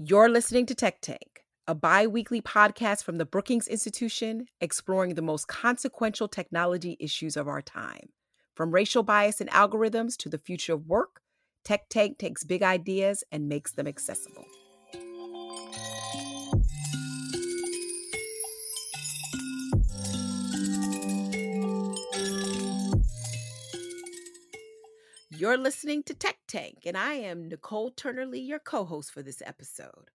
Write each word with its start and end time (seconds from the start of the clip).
You're 0.00 0.28
listening 0.28 0.64
to 0.66 0.76
Tech 0.76 1.00
Tank, 1.00 1.42
a 1.66 1.74
bi 1.74 2.06
weekly 2.06 2.40
podcast 2.40 3.02
from 3.02 3.16
the 3.16 3.24
Brookings 3.24 3.66
Institution 3.66 4.46
exploring 4.60 5.16
the 5.16 5.22
most 5.22 5.48
consequential 5.48 6.28
technology 6.28 6.96
issues 7.00 7.36
of 7.36 7.48
our 7.48 7.60
time. 7.60 8.10
From 8.54 8.70
racial 8.70 9.02
bias 9.02 9.40
and 9.40 9.50
algorithms 9.50 10.16
to 10.18 10.28
the 10.28 10.38
future 10.38 10.74
of 10.74 10.86
work, 10.86 11.20
Tech 11.64 11.88
Tank 11.88 12.16
takes 12.16 12.44
big 12.44 12.62
ideas 12.62 13.24
and 13.32 13.48
makes 13.48 13.72
them 13.72 13.88
accessible. 13.88 14.44
You're 25.38 25.56
listening 25.56 26.02
to 26.02 26.14
Tech 26.14 26.38
Tank, 26.48 26.78
and 26.84 26.96
I 26.96 27.12
am 27.12 27.48
Nicol 27.48 27.92
Turner 27.92 28.26
Lee, 28.26 28.40
your 28.40 28.58
co 28.58 28.84
host 28.84 29.12
for 29.12 29.22
this 29.22 29.40
episode. 29.46 30.10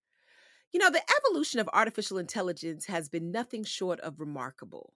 You 0.72 0.78
know, 0.78 0.90
the 0.90 1.02
evolution 1.18 1.58
of 1.58 1.68
artificial 1.72 2.18
intelligence 2.18 2.86
has 2.86 3.08
been 3.08 3.32
nothing 3.32 3.64
short 3.64 3.98
of 3.98 4.20
remarkable, 4.20 4.92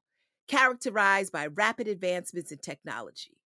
characterized 0.47 1.33
by 1.33 1.49
rapid 1.49 1.89
advancements 1.89 2.53
in 2.53 2.59
technology. 2.59 3.41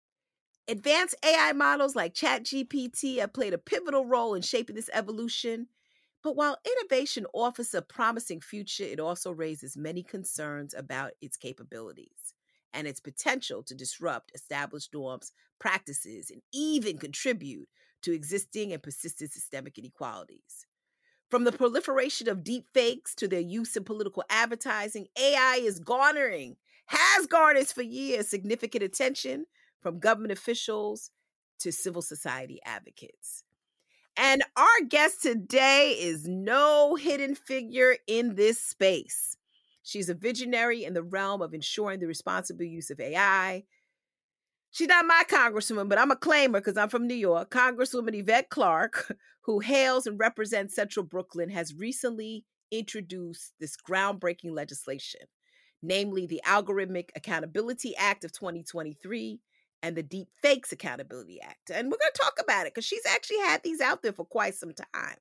Advanced 0.67 1.16
AI 1.23 1.53
models 1.53 1.95
like 1.95 2.13
ChatGPT 2.13 3.19
have 3.19 3.31
played 3.31 3.53
a 3.53 3.57
pivotal 3.57 4.05
role 4.05 4.33
in 4.33 4.41
shaping 4.41 4.75
this 4.75 4.89
evolution. 4.91 5.67
But 6.25 6.35
while 6.35 6.57
innovation 6.66 7.25
offers 7.33 7.73
a 7.73 7.81
promising 7.81 8.41
future, 8.41 8.83
it 8.83 8.99
also 8.99 9.31
raises 9.31 9.77
many 9.77 10.03
concerns 10.03 10.73
about 10.73 11.11
its 11.21 11.38
capabilities 11.38 12.34
and 12.75 12.88
its 12.88 12.99
potential 12.99 13.63
to 13.63 13.73
disrupt 13.73 14.31
established 14.35 14.93
norms, 14.93 15.31
practices, 15.59 16.29
and 16.29 16.41
even 16.53 16.97
contribute 16.97 17.67
to 18.02 18.13
existing 18.13 18.73
and 18.73 18.83
persistent 18.83 19.31
systemic 19.31 19.77
inequalities. 19.77 20.67
From 21.31 21.43
the 21.43 21.52
proliferation 21.52 22.30
of 22.30 22.43
deep 22.43 22.66
fakes 22.73 23.16
to 23.16 23.27
their 23.27 23.39
use 23.39 23.75
in 23.75 23.83
political 23.83 24.23
advertising, 24.30 25.08
AI 25.17 25.59
is 25.61 25.80
garnering, 25.80 26.58
has 26.85 27.25
garnered 27.25 27.67
for 27.67 27.81
years 27.81 28.27
significant 28.27 28.83
attention 28.83 29.45
from 29.81 30.00
government 30.00 30.31
officials 30.31 31.09
to 31.59 31.72
civil 31.72 32.02
society 32.02 32.59
advocates. 32.63 33.44
And 34.17 34.44
our 34.55 34.88
guest 34.88 35.23
today 35.23 35.97
is 36.00 36.28
no 36.28 36.95
hidden 36.95 37.35
figure 37.35 37.97
in 38.07 38.35
this 38.35 38.59
space. 38.59 39.35
She's 39.86 40.09
a 40.09 40.16
visionary 40.16 40.83
in 40.83 40.95
the 40.95 41.03
realm 41.03 41.44
of 41.44 41.53
ensuring 41.53 42.00
the 42.00 42.08
responsible 42.08 42.66
use 42.66 42.89
of 42.89 43.00
AI. 43.00 43.66
She's 44.72 44.88
not 44.88 45.05
my 45.05 45.23
congresswoman, 45.30 45.88
but 45.88 46.00
I'm 46.00 46.09
a 46.09 46.16
claimer 46.16 46.53
because 46.53 46.75
I'm 46.75 46.89
from 46.89 47.05
New 47.05 47.14
York. 47.14 47.52
Congresswoman 47.52 48.19
Yvette 48.19 48.50
Clarke, 48.50 49.16
who 49.44 49.59
hails 49.59 50.08
and 50.08 50.19
represents 50.19 50.75
Central 50.75 51.06
Brooklyn, 51.06 51.50
has 51.50 51.75
recently 51.75 52.45
introduced 52.72 53.53
this 53.59 53.78
groundbreaking 53.78 54.53
legislation, 54.53 55.22
namely 55.83 56.25
the 56.25 56.41
Algorithmic 56.47 57.09
Accountability 57.16 57.95
Act 57.95 58.25
of 58.25 58.31
2023 58.31 59.39
and 59.83 59.95
the 59.95 60.02
Deep 60.02 60.30
Fakes 60.41 60.72
Accountability 60.72 61.39
Act. 61.41 61.69
And 61.69 61.91
we're 61.91 62.00
going 62.00 62.11
to 62.11 62.22
talk 62.23 62.39
about 62.41 62.66
it 62.66 62.73
because 62.73 62.86
she's 62.86 63.06
actually 63.06 63.38
had 63.38 63.61
these 63.61 63.81
out 63.81 64.02
there 64.02 64.13
for 64.13 64.25
quite 64.25 64.56
some 64.56 64.73
time 64.73 65.17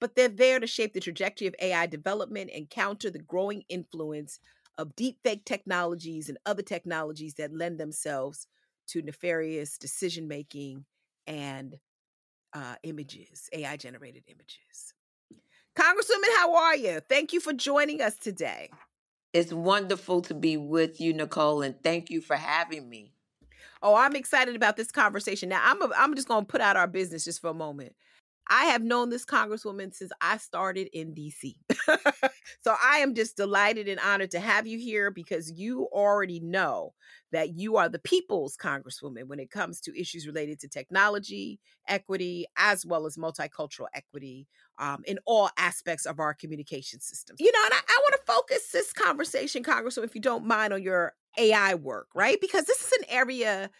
but 0.00 0.16
they're 0.16 0.28
there 0.28 0.58
to 0.58 0.66
shape 0.66 0.94
the 0.94 1.00
trajectory 1.00 1.46
of 1.46 1.54
AI 1.60 1.86
development 1.86 2.50
and 2.54 2.70
counter 2.70 3.10
the 3.10 3.18
growing 3.18 3.62
influence 3.68 4.40
of 4.78 4.96
deepfake 4.96 5.44
technologies 5.44 6.28
and 6.28 6.38
other 6.46 6.62
technologies 6.62 7.34
that 7.34 7.52
lend 7.52 7.78
themselves 7.78 8.46
to 8.88 9.02
nefarious 9.02 9.78
decision 9.78 10.26
making 10.26 10.84
and 11.26 11.78
uh, 12.52 12.74
images, 12.82 13.48
AI 13.52 13.76
generated 13.76 14.24
images. 14.26 14.94
Congresswoman, 15.76 16.36
how 16.36 16.54
are 16.56 16.76
you? 16.76 17.00
Thank 17.08 17.32
you 17.32 17.40
for 17.40 17.52
joining 17.52 18.00
us 18.00 18.16
today. 18.16 18.70
It's 19.32 19.52
wonderful 19.52 20.22
to 20.22 20.34
be 20.34 20.56
with 20.56 21.00
you, 21.00 21.12
Nicol, 21.12 21.62
and 21.62 21.80
thank 21.82 22.10
you 22.10 22.20
for 22.20 22.34
having 22.34 22.88
me. 22.88 23.12
Oh, 23.82 23.94
I'm 23.94 24.16
excited 24.16 24.56
about 24.56 24.76
this 24.76 24.90
conversation. 24.90 25.48
Now, 25.48 25.60
I'm 25.64 25.80
a, 25.80 25.90
I'm 25.96 26.14
just 26.14 26.28
going 26.28 26.44
to 26.44 26.50
put 26.50 26.60
out 26.60 26.76
our 26.76 26.88
business 26.88 27.24
just 27.24 27.40
for 27.40 27.48
a 27.48 27.54
moment. 27.54 27.94
I 28.48 28.66
have 28.66 28.82
known 28.82 29.10
this 29.10 29.24
congresswoman 29.24 29.94
since 29.94 30.10
I 30.20 30.38
started 30.38 30.88
in 30.92 31.14
DC. 31.14 31.54
so 32.62 32.74
I 32.82 32.98
am 32.98 33.14
just 33.14 33.36
delighted 33.36 33.88
and 33.88 34.00
honored 34.00 34.32
to 34.32 34.40
have 34.40 34.66
you 34.66 34.78
here 34.78 35.10
because 35.10 35.52
you 35.52 35.88
already 35.92 36.40
know 36.40 36.94
that 37.32 37.56
you 37.56 37.76
are 37.76 37.88
the 37.88 37.98
people's 38.00 38.56
congresswoman 38.56 39.28
when 39.28 39.38
it 39.38 39.50
comes 39.50 39.80
to 39.82 40.00
issues 40.00 40.26
related 40.26 40.58
to 40.60 40.68
technology, 40.68 41.60
equity, 41.86 42.46
as 42.56 42.84
well 42.84 43.06
as 43.06 43.16
multicultural 43.16 43.86
equity 43.94 44.48
um, 44.78 45.02
in 45.06 45.18
all 45.26 45.50
aspects 45.56 46.06
of 46.06 46.18
our 46.18 46.34
communication 46.34 47.00
systems. 47.00 47.38
You 47.40 47.52
know, 47.52 47.60
and 47.64 47.74
I, 47.74 47.80
I 47.88 48.00
want 48.02 48.14
to 48.14 48.32
focus 48.32 48.70
this 48.72 48.92
conversation, 48.92 49.62
Congresswoman, 49.62 50.04
if 50.04 50.14
you 50.14 50.20
don't 50.20 50.46
mind, 50.46 50.72
on 50.72 50.82
your 50.82 51.14
AI 51.38 51.74
work, 51.74 52.08
right? 52.14 52.40
Because 52.40 52.64
this 52.64 52.80
is 52.80 52.92
an 52.92 53.04
area 53.08 53.70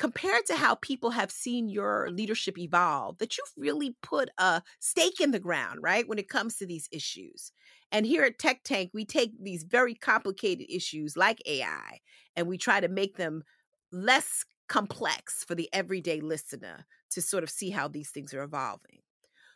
compared 0.00 0.46
to 0.46 0.56
how 0.56 0.76
people 0.76 1.10
have 1.10 1.30
seen 1.30 1.68
your 1.68 2.10
leadership 2.10 2.58
evolve, 2.58 3.18
that 3.18 3.38
you've 3.38 3.52
really 3.56 3.96
put 4.02 4.30
a 4.38 4.62
stake 4.80 5.20
in 5.20 5.30
the 5.30 5.38
ground, 5.38 5.80
right, 5.82 6.08
when 6.08 6.18
it 6.18 6.30
comes 6.30 6.56
to 6.56 6.66
these 6.66 6.88
issues. 6.90 7.52
And 7.92 8.06
here 8.06 8.24
at 8.24 8.38
Tech 8.40 8.62
Tank, 8.64 8.92
we 8.94 9.04
take 9.04 9.32
these 9.40 9.64
very 9.64 9.94
complicated 9.94 10.66
issues 10.70 11.18
like 11.18 11.42
AI 11.46 12.00
and 12.34 12.48
we 12.48 12.58
try 12.58 12.80
to 12.80 12.88
make 12.88 13.18
them 13.18 13.44
less 13.92 14.44
complex 14.68 15.44
for 15.44 15.54
the 15.54 15.68
everyday 15.72 16.20
listener 16.22 16.86
to 17.10 17.22
sort 17.22 17.44
of 17.44 17.50
see 17.50 17.70
how 17.70 17.86
these 17.88 18.10
things 18.10 18.34
are 18.34 18.42
evolving. 18.42 19.00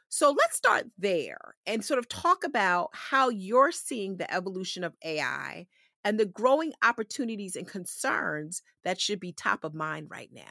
So 0.09 0.31
let's 0.31 0.57
start 0.57 0.87
there 0.99 1.57
and 1.67 1.85
sort 1.85 1.99
of 1.99 2.09
talk 2.09 2.45
about 2.45 2.91
how 2.93 3.31
you're 3.31 3.73
seeing 3.73 4.17
the 4.17 4.33
evolution 4.33 4.85
of 4.85 4.95
AI 5.05 5.67
and 6.05 6.21
the 6.21 6.27
growing 6.27 6.73
opportunities 6.83 7.57
and 7.57 7.67
concerns 7.67 8.63
that 8.85 9.01
should 9.01 9.21
be 9.21 9.33
top 9.33 9.65
of 9.65 9.75
mind 9.75 10.09
right 10.11 10.31
now? 10.33 10.43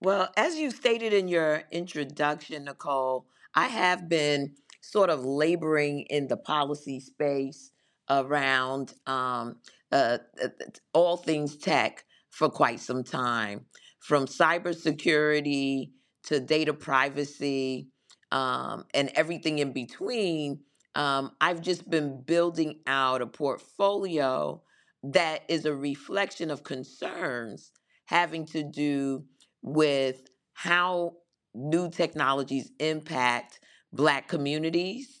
Well, 0.00 0.30
as 0.36 0.56
you 0.56 0.70
stated 0.70 1.12
in 1.12 1.28
your 1.28 1.62
introduction, 1.70 2.64
Nicol, 2.64 3.26
I 3.54 3.68
have 3.68 4.08
been 4.08 4.54
sort 4.80 5.10
of 5.10 5.24
laboring 5.24 6.00
in 6.10 6.26
the 6.26 6.36
policy 6.36 6.98
space 6.98 7.70
around 8.10 8.94
um, 9.06 9.56
uh, 9.92 10.18
uh 10.42 10.48
all 10.92 11.16
things 11.16 11.56
tech 11.56 12.04
for 12.30 12.48
quite 12.48 12.80
some 12.80 13.04
time, 13.04 13.66
from 14.00 14.26
cybersecurity 14.26 15.90
to 16.24 16.40
data 16.40 16.74
privacy 16.74 17.88
um, 18.32 18.84
and 18.94 19.10
everything 19.14 19.58
in 19.58 19.72
between 19.72 20.60
um, 20.94 21.32
I've 21.40 21.60
just 21.62 21.88
been 21.88 22.22
building 22.22 22.80
out 22.86 23.22
a 23.22 23.26
portfolio 23.26 24.62
that 25.04 25.42
is 25.48 25.64
a 25.64 25.74
reflection 25.74 26.50
of 26.50 26.62
concerns 26.64 27.72
having 28.06 28.46
to 28.46 28.62
do 28.62 29.24
with 29.62 30.22
how 30.54 31.16
new 31.54 31.90
technologies 31.90 32.70
impact 32.78 33.60
Black 33.94 34.26
communities, 34.28 35.20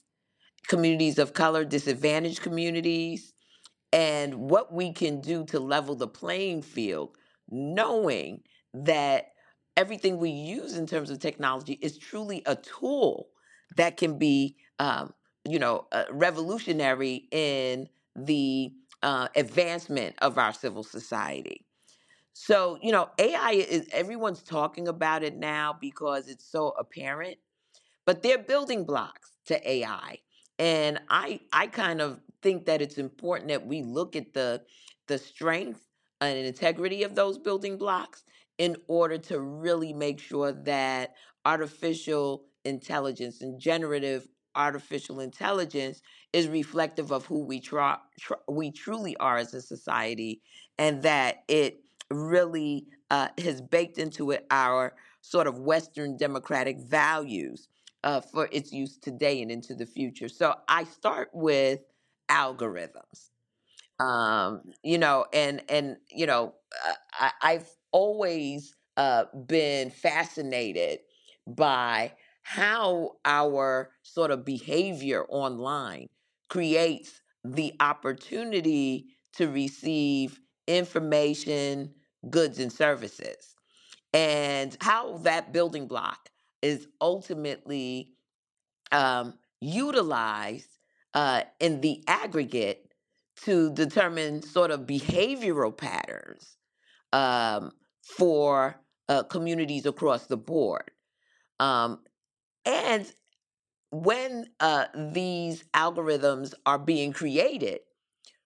communities 0.68 1.18
of 1.18 1.34
color, 1.34 1.64
disadvantaged 1.64 2.42
communities, 2.42 3.32
and 3.92 4.34
what 4.34 4.72
we 4.72 4.92
can 4.92 5.20
do 5.20 5.44
to 5.46 5.60
level 5.60 5.94
the 5.94 6.08
playing 6.08 6.62
field, 6.62 7.16
knowing 7.50 8.42
that 8.74 9.26
everything 9.76 10.18
we 10.18 10.30
use 10.30 10.76
in 10.76 10.86
terms 10.86 11.10
of 11.10 11.18
technology 11.18 11.74
is 11.82 11.98
truly 11.98 12.42
a 12.46 12.56
tool 12.56 13.28
that 13.76 13.96
can 13.96 14.18
be 14.18 14.56
um, 14.78 15.12
you 15.48 15.58
know, 15.58 15.86
uh, 15.92 16.04
revolutionary 16.10 17.28
in 17.32 17.88
the 18.16 18.72
uh, 19.02 19.28
advancement 19.36 20.16
of 20.22 20.38
our 20.38 20.52
civil 20.52 20.82
society. 20.84 21.64
So, 22.34 22.78
you 22.82 22.92
know, 22.92 23.10
AI 23.18 23.52
is 23.52 23.88
everyone's 23.92 24.42
talking 24.42 24.88
about 24.88 25.22
it 25.22 25.36
now 25.36 25.76
because 25.80 26.28
it's 26.28 26.44
so 26.46 26.70
apparent, 26.78 27.38
but 28.06 28.22
they're 28.22 28.38
building 28.38 28.84
blocks 28.84 29.32
to 29.46 29.70
AI. 29.70 30.18
And 30.58 31.00
I 31.08 31.40
I 31.52 31.66
kind 31.68 32.00
of 32.00 32.20
think 32.42 32.66
that 32.66 32.82
it's 32.82 32.98
important 32.98 33.48
that 33.48 33.66
we 33.66 33.82
look 33.82 34.16
at 34.16 34.32
the 34.34 34.62
the 35.08 35.18
strength 35.18 35.86
and 36.20 36.38
integrity 36.38 37.02
of 37.02 37.14
those 37.14 37.38
building 37.38 37.76
blocks 37.78 38.24
in 38.58 38.76
order 38.88 39.18
to 39.18 39.40
really 39.40 39.92
make 39.92 40.20
sure 40.20 40.52
that 40.52 41.14
artificial 41.44 42.44
intelligence 42.64 43.42
and 43.42 43.60
generative 43.60 44.28
artificial 44.56 45.20
intelligence 45.20 46.02
is 46.32 46.48
reflective 46.48 47.10
of 47.12 47.26
who 47.26 47.44
we 47.44 47.60
try, 47.60 47.96
tr- 48.20 48.34
we 48.48 48.70
truly 48.70 49.16
are 49.18 49.36
as 49.38 49.54
a 49.54 49.62
society, 49.62 50.40
and 50.78 51.02
that 51.02 51.44
it 51.48 51.80
really 52.10 52.86
uh, 53.10 53.28
has 53.38 53.60
baked 53.60 53.98
into 53.98 54.30
it 54.30 54.46
our 54.50 54.94
sort 55.20 55.46
of 55.46 55.58
Western 55.60 56.16
democratic 56.16 56.78
values 56.80 57.68
uh, 58.04 58.20
for 58.20 58.48
its 58.52 58.72
use 58.72 58.98
today 58.98 59.40
and 59.42 59.50
into 59.50 59.74
the 59.74 59.86
future. 59.86 60.28
So 60.28 60.54
I 60.68 60.84
start 60.84 61.30
with 61.32 61.80
algorithms, 62.28 63.30
um, 64.00 64.62
you 64.82 64.98
know, 64.98 65.26
and 65.32 65.62
and 65.68 65.96
you 66.10 66.26
know, 66.26 66.54
uh, 66.88 66.94
I, 67.12 67.32
I've 67.42 67.68
always 67.92 68.74
uh, 68.96 69.24
been 69.46 69.90
fascinated 69.90 71.00
by 71.46 72.12
how 72.42 73.12
our 73.24 73.90
sort 74.02 74.30
of 74.30 74.44
behavior 74.44 75.24
online 75.28 76.08
creates 76.48 77.20
the 77.44 77.72
opportunity 77.80 79.06
to 79.34 79.48
receive 79.48 80.40
information, 80.66 81.94
goods, 82.30 82.58
and 82.58 82.72
services, 82.72 83.54
and 84.12 84.76
how 84.80 85.18
that 85.18 85.52
building 85.52 85.86
block 85.86 86.28
is 86.60 86.86
ultimately 87.00 88.12
um, 88.92 89.34
utilized 89.60 90.78
uh, 91.14 91.42
in 91.60 91.80
the 91.80 92.02
aggregate 92.06 92.92
to 93.44 93.72
determine 93.72 94.42
sort 94.42 94.70
of 94.70 94.80
behavioral 94.80 95.76
patterns 95.76 96.56
um, 97.12 97.72
for 98.02 98.76
uh, 99.08 99.22
communities 99.24 99.86
across 99.86 100.26
the 100.26 100.36
board. 100.36 100.90
Um, 101.60 102.00
and 102.64 103.12
when 103.90 104.46
uh, 104.60 104.86
these 105.12 105.64
algorithms 105.74 106.54
are 106.66 106.78
being 106.78 107.12
created, 107.12 107.80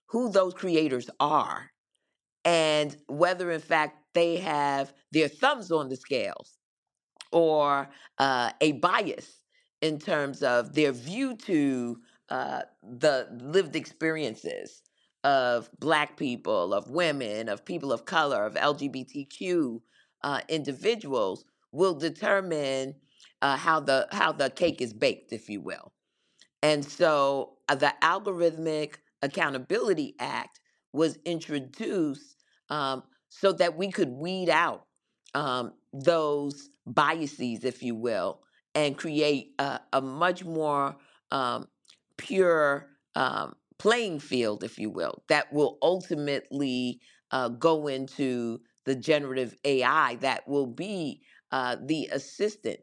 who 0.09 0.31
those 0.31 0.55
creators 0.55 1.11
are, 1.21 1.71
and 2.45 2.97
whether 3.09 3.51
in 3.51 3.61
fact 3.61 3.99
they 4.15 4.37
have 4.37 4.93
their 5.13 5.29
thumbs 5.29 5.71
on 5.71 5.89
the 5.89 5.97
scales 5.97 6.59
or 7.33 7.89
uh, 8.19 8.51
a 8.61 8.73
bias 8.73 9.43
in 9.83 9.99
terms 9.99 10.43
of 10.43 10.75
their 10.75 10.93
view 10.93 11.37
to 11.37 11.99
uh, 12.31 12.63
the 12.83 13.29
lived 13.43 13.77
experiences 13.77 14.83
of 15.25 15.69
Black 15.81 16.17
people, 16.17 16.73
of 16.73 16.91
women, 16.91 17.49
of 17.49 17.65
people 17.65 17.93
of 17.93 18.05
color, 18.05 18.45
of 18.47 18.55
LGBTQ 18.55 19.81
uh, 20.23 20.41
individuals 20.49 21.45
will 21.73 21.95
determine 21.95 22.95
uh, 23.43 23.57
how 23.57 23.81
the 23.81 24.09
how 24.13 24.33
the 24.33 24.51
cake 24.51 24.81
is 24.83 24.93
baked, 24.95 25.33
if 25.33 25.49
you 25.49 25.61
will. 25.61 25.93
And 26.63 26.85
so 26.85 27.55
uh, 27.71 27.77
the 27.77 27.95
Algorithmic 28.03 28.97
Accountability 29.23 30.17
Act 30.21 30.61
was 30.95 31.19
introduced 31.27 32.37
um, 32.71 33.05
so 33.31 33.53
that 33.55 33.79
we 33.79 33.93
could 33.93 34.11
weed 34.11 34.51
out 34.51 34.87
um, 35.37 35.75
those 35.95 36.71
biases, 36.87 37.65
if 37.65 37.83
you 37.85 37.97
will, 37.97 38.43
and 38.77 38.99
create 38.99 39.55
a, 39.61 39.81
a 39.95 40.03
much 40.03 40.45
more 40.45 40.97
um, 41.33 41.69
pure 42.19 42.89
um, 43.17 43.57
playing 43.79 44.21
field, 44.21 44.65
if 44.65 44.79
you 44.79 44.91
will, 44.91 45.25
that 45.31 45.53
will 45.55 45.79
ultimately 45.83 47.01
uh, 47.33 47.49
go 47.51 47.89
into 47.89 48.61
the 48.87 48.97
generative 48.97 49.57
AI 49.65 50.17
that 50.17 50.49
will 50.49 50.67
be 50.69 51.23
uh, 51.53 51.77
the 51.87 52.09
assistant 52.13 52.81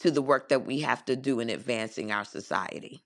to 0.00 0.10
the 0.10 0.22
work 0.22 0.48
that 0.48 0.66
we 0.66 0.80
have 0.80 1.04
to 1.06 1.16
do 1.16 1.40
in 1.40 1.50
advancing 1.50 2.12
our 2.12 2.24
society. 2.24 3.02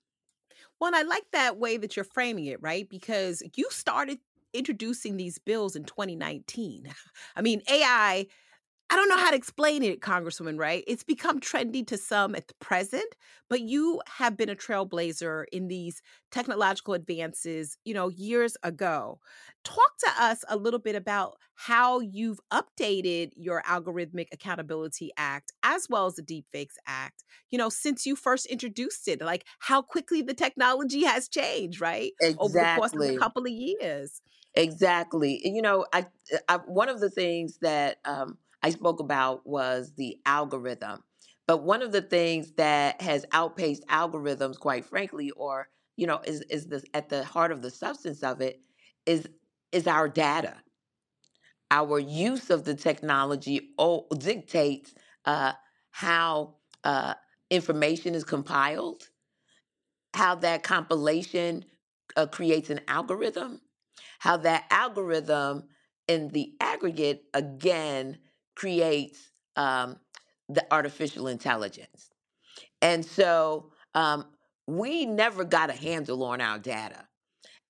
Well, 0.81 0.89
and 0.89 0.97
I 0.97 1.03
like 1.03 1.31
that 1.33 1.57
way 1.57 1.77
that 1.77 1.97
you're 1.97 2.05
framing 2.05 2.47
it, 2.47 2.61
right? 2.63 2.89
Because 2.89 3.43
you 3.57 3.69
started 3.71 4.19
introducing 4.53 5.17
these 5.17 5.39
bills 5.39 5.77
in 5.77 5.85
2019. 5.85 6.93
I 7.37 7.43
mean, 7.43 7.63
AI 7.71 8.27
I 8.95 8.97
don't 8.97 9.09
know 9.09 9.19
how 9.19 9.31
to 9.31 9.37
explain 9.37 9.83
it, 9.83 10.01
Congresswoman, 10.01 10.57
right? 10.57 10.85
It's 10.87 11.03
become 11.03 11.41
trendy 11.41 11.85
to 11.89 11.99
some 11.99 12.37
at 12.37 12.47
the 12.47 12.55
present, 12.61 13.17
but 13.51 13.61
you 13.61 14.01
have 14.07 14.37
been 14.37 14.49
a 14.49 14.55
trailblazer 14.55 15.47
in 15.51 15.67
these 15.67 16.01
technological 16.31 16.95
advances, 16.95 17.77
you 17.85 17.93
know, 17.93 18.07
years 18.07 18.57
ago. 18.63 19.19
Talk 19.65 19.99
to 20.05 20.23
us 20.23 20.45
a 20.49 20.57
little 20.57 20.79
bit 20.79 20.95
about 20.95 21.39
how 21.57 21.99
you've 21.99 22.39
updated 22.53 23.31
your 23.35 23.63
Algorithmic 23.63 24.29
Accountability 24.31 25.11
Act 25.17 25.51
as 25.65 25.89
well 25.91 26.07
as 26.07 26.15
the 26.15 26.23
Deepfakes 26.23 26.77
Act, 26.87 27.25
you 27.51 27.59
know, 27.59 27.71
since 27.71 28.07
you 28.07 28.15
first 28.15 28.47
introduced 28.47 29.09
it, 29.09 29.21
like 29.21 29.45
how 29.59 29.83
quickly 29.83 30.23
the 30.23 30.35
technology 30.35 31.03
has 31.03 31.27
changed, 31.27 31.81
right? 31.81 32.13
Exactly. 32.21 32.37
Over 32.39 32.59
the 32.61 32.75
course 32.77 32.95
of 32.95 33.17
a 33.17 33.19
couple 33.19 33.43
of 33.43 33.51
years. 33.51 34.23
Exactly. 34.55 35.41
You 35.43 35.63
know, 35.63 35.85
I, 35.93 36.07
I 36.49 36.59
one 36.59 36.89
of 36.89 37.01
the 37.01 37.11
things 37.11 37.59
that 37.61 37.97
um, 38.05 38.39
I 38.65 38.71
spoke 38.71 39.01
about 39.01 39.47
was 39.47 39.93
the 39.97 40.19
algorithm. 40.27 41.05
But 41.47 41.65
one 41.65 41.83
of 41.83 41.93
the 41.93 42.03
things 42.03 42.53
that 42.55 43.03
has 43.03 43.27
outpaced 43.33 43.87
algorithms, 43.89 44.59
quite 44.59 44.87
frankly, 44.87 45.31
or 45.33 45.69
you 45.97 46.09
know, 46.09 46.21
is 46.25 46.43
is 46.43 46.69
the 46.69 46.85
at 46.95 47.11
the 47.11 47.25
heart 47.25 47.53
of 47.53 47.63
the 47.63 47.71
substance 47.71 48.25
of 48.25 48.41
it, 48.43 48.61
is 49.07 49.29
is 49.73 49.87
our 49.89 50.09
data. 50.09 50.57
Our 51.71 51.99
use 52.01 52.51
of 52.51 52.65
the 52.65 52.75
technology 52.75 53.75
dictates 54.19 54.95
uh, 55.27 55.53
how 55.91 56.57
uh, 56.85 57.15
information 57.51 58.15
is 58.15 58.25
compiled, 58.25 59.09
how 60.15 60.37
that 60.37 60.63
compilation 60.63 61.65
uh, 62.17 62.27
creates 62.27 62.71
an 62.71 62.81
algorithm, 62.89 63.61
how 64.21 64.37
that 64.39 64.67
algorithm 64.71 65.65
in 66.09 66.29
the 66.29 66.55
aggregate 66.61 67.25
again 67.35 68.19
creates 68.55 69.31
um, 69.57 69.97
the 70.49 70.65
artificial 70.71 71.29
intelligence. 71.29 72.11
And 72.83 73.05
so 73.05 73.71
um, 73.95 74.27
we 74.67 75.07
never 75.07 75.45
got 75.45 75.71
a 75.71 75.75
handle 75.75 76.23
on 76.25 76.41
our 76.41 76.59
data. 76.59 77.07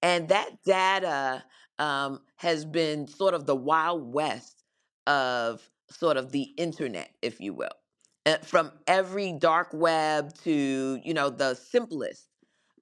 And 0.03 0.29
that 0.29 0.51
data 0.65 1.45
um, 1.79 2.21
has 2.37 2.65
been 2.65 3.07
sort 3.07 3.35
of 3.35 3.47
the 3.47 3.57
wild 3.57 4.13
west 4.13 4.65
of 5.07 5.69
sort 5.91 6.17
of 6.17 6.33
the 6.33 6.49
internet, 6.57 7.11
if 7.23 7.41
you 7.41 7.55
will. 7.55 7.69
Uh, 8.27 8.39
from 8.39 8.73
every 8.87 9.33
dark 9.33 9.69
web 9.73 10.35
to, 10.39 10.99
you 11.05 11.13
know, 11.13 11.29
the 11.29 11.55
simplest 11.55 12.29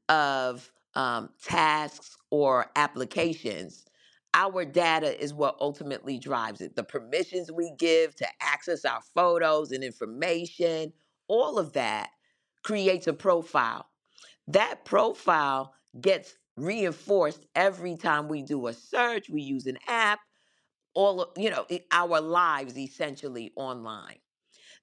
of 0.08 0.70
um, 0.94 1.30
tasks 1.42 2.16
or 2.30 2.66
applications 2.76 3.84
our 4.34 4.64
data 4.64 5.20
is 5.22 5.34
what 5.34 5.56
ultimately 5.60 6.18
drives 6.18 6.60
it. 6.60 6.76
The 6.76 6.84
permissions 6.84 7.50
we 7.52 7.72
give 7.78 8.14
to 8.16 8.26
access 8.40 8.84
our 8.84 9.00
photos 9.14 9.72
and 9.72 9.84
information, 9.84 10.92
all 11.28 11.58
of 11.58 11.72
that 11.74 12.10
creates 12.62 13.06
a 13.06 13.12
profile. 13.12 13.86
That 14.48 14.84
profile 14.84 15.74
gets 16.00 16.34
reinforced 16.56 17.46
every 17.54 17.96
time 17.96 18.28
we 18.28 18.42
do 18.42 18.66
a 18.66 18.72
search, 18.72 19.28
we 19.30 19.42
use 19.42 19.66
an 19.66 19.78
app, 19.88 20.20
all 20.94 21.22
of, 21.22 21.30
you 21.36 21.50
know, 21.50 21.66
our 21.92 22.20
lives 22.20 22.76
essentially 22.78 23.52
online. 23.56 24.18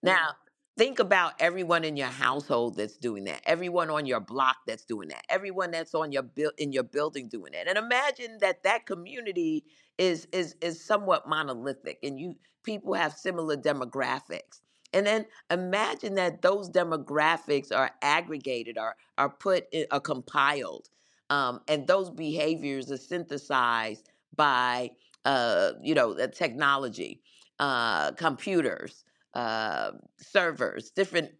Now, 0.03 0.31
think 0.79 0.99
about 0.99 1.33
everyone 1.41 1.85
in 1.85 1.97
your 1.97 2.07
household 2.07 2.77
that's 2.77 2.97
doing 2.97 3.25
that. 3.25 3.43
Everyone 3.45 3.91
on 3.91 4.07
your 4.07 4.21
block 4.21 4.57
that's 4.67 4.85
doing 4.85 5.09
that. 5.09 5.25
Everyone 5.29 5.71
that's 5.71 5.95
on 5.95 6.13
your 6.13 6.23
in 6.59 6.73
your 6.73 6.83
building 6.85 7.30
doing 7.30 7.54
that. 7.54 7.69
And 7.69 7.77
imagine 7.80 8.39
that 8.42 8.63
that 8.63 8.87
community 8.87 9.65
is 9.99 10.27
is 10.33 10.56
is 10.61 10.83
somewhat 10.85 11.30
monolithic 11.30 11.99
and 12.04 12.19
you 12.19 12.35
people 12.63 12.95
have 12.95 13.13
similar 13.13 13.57
demographics. 13.57 14.61
And 14.94 15.07
then 15.07 15.27
imagine 15.51 16.15
that 16.15 16.44
those 16.44 16.71
demographics 16.71 17.75
are 17.75 17.92
aggregated, 18.04 18.80
are 18.80 18.97
are 19.19 19.31
put 19.31 19.65
in, 19.73 19.87
are 19.92 20.01
compiled, 20.01 20.89
um, 21.30 21.61
and 21.69 21.87
those 21.87 22.11
behaviors 22.11 22.92
are 22.92 22.97
synthesized 22.97 24.11
by 24.35 24.92
uh, 25.25 25.73
you 25.83 25.95
know 25.95 26.15
technology, 26.30 27.21
uh, 27.59 28.13
computers, 28.13 29.06
uh, 29.33 29.92
servers, 30.18 30.92
different 30.92 31.31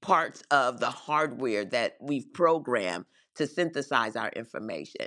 parts 0.00 0.42
of 0.50 0.80
the 0.80 0.90
hardware 0.90 1.64
that 1.64 1.96
we've 2.00 2.32
programmed 2.32 3.06
to 3.36 3.46
synthesize 3.46 4.16
our 4.16 4.30
information. 4.30 5.06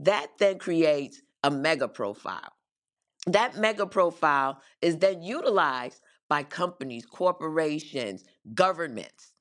That 0.00 0.28
then 0.38 0.58
creates 0.58 1.20
a 1.42 1.50
mega 1.50 1.88
profile. 1.88 2.52
That 3.26 3.56
mega 3.56 3.86
profile 3.86 4.60
is 4.82 4.98
then 4.98 5.22
utilized 5.22 6.00
by 6.28 6.42
companies, 6.42 7.06
corporations, 7.06 8.24
governments 8.54 9.32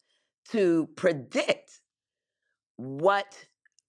to 0.51 0.87
predict 0.95 1.81
what 2.77 3.35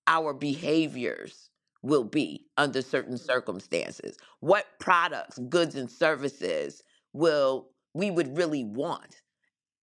our 0.07 0.33
behaviors 0.33 1.51
will 1.83 2.05
be 2.05 2.47
under 2.57 2.83
certain 2.83 3.19
circumstances, 3.19 4.17
what 4.41 4.67
products, 4.81 5.39
goods, 5.49 5.75
and 5.77 5.91
services 5.91 6.83
will 7.13 7.69
we 7.97 8.11
would 8.11 8.37
really 8.37 8.65
want 8.65 9.23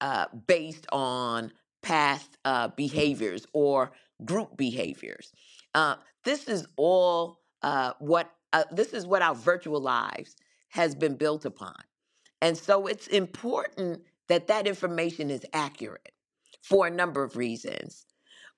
uh, 0.02 0.26
based 0.48 0.86
on 0.92 1.52
past 1.82 2.38
uh, 2.46 2.68
behaviors 2.70 3.46
or 3.54 3.92
group 4.24 4.56
behaviors. 4.56 5.32
Uh, 5.74 5.96
this 6.24 6.48
is 6.48 6.68
all 6.78 7.40
uh, 7.64 7.94
what 8.00 8.30
uh, 8.54 8.64
this 8.72 8.94
is 8.94 9.08
what 9.08 9.22
our 9.24 9.34
virtual 9.34 9.82
lives 9.82 10.36
has 10.70 10.94
been 10.94 11.16
built 11.16 11.44
upon, 11.46 11.76
and 12.42 12.56
so 12.58 12.86
it's 12.88 13.08
important 13.08 14.02
that 14.28 14.48
that 14.48 14.68
information 14.68 15.32
is 15.32 15.46
accurate 15.54 16.12
for 16.62 16.86
a 16.88 16.92
number 16.92 17.24
of 17.24 17.36
reasons. 17.36 18.06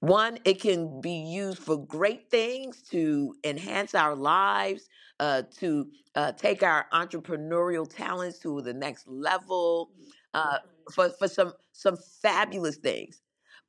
One, 0.01 0.37
it 0.45 0.61
can 0.61 1.01
be 1.01 1.11
used 1.13 1.59
for 1.59 1.77
great 1.83 2.29
things 2.29 2.81
to 2.91 3.35
enhance 3.43 3.95
our 3.95 4.15
lives, 4.15 4.87
uh, 5.19 5.43
to 5.59 5.87
uh, 6.15 6.31
take 6.33 6.63
our 6.63 6.85
entrepreneurial 6.93 7.87
talents 7.89 8.39
to 8.39 8.61
the 8.61 8.73
next 8.73 9.07
level, 9.07 9.91
uh, 10.33 10.59
for 10.93 11.09
for 11.09 11.27
some 11.27 11.53
some 11.71 11.97
fabulous 12.21 12.75
things. 12.77 13.21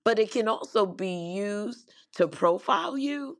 But 0.04 0.18
it 0.18 0.30
can 0.32 0.48
also 0.48 0.84
be 0.86 1.32
used 1.34 1.90
to 2.14 2.28
profile 2.28 2.98
you 2.98 3.38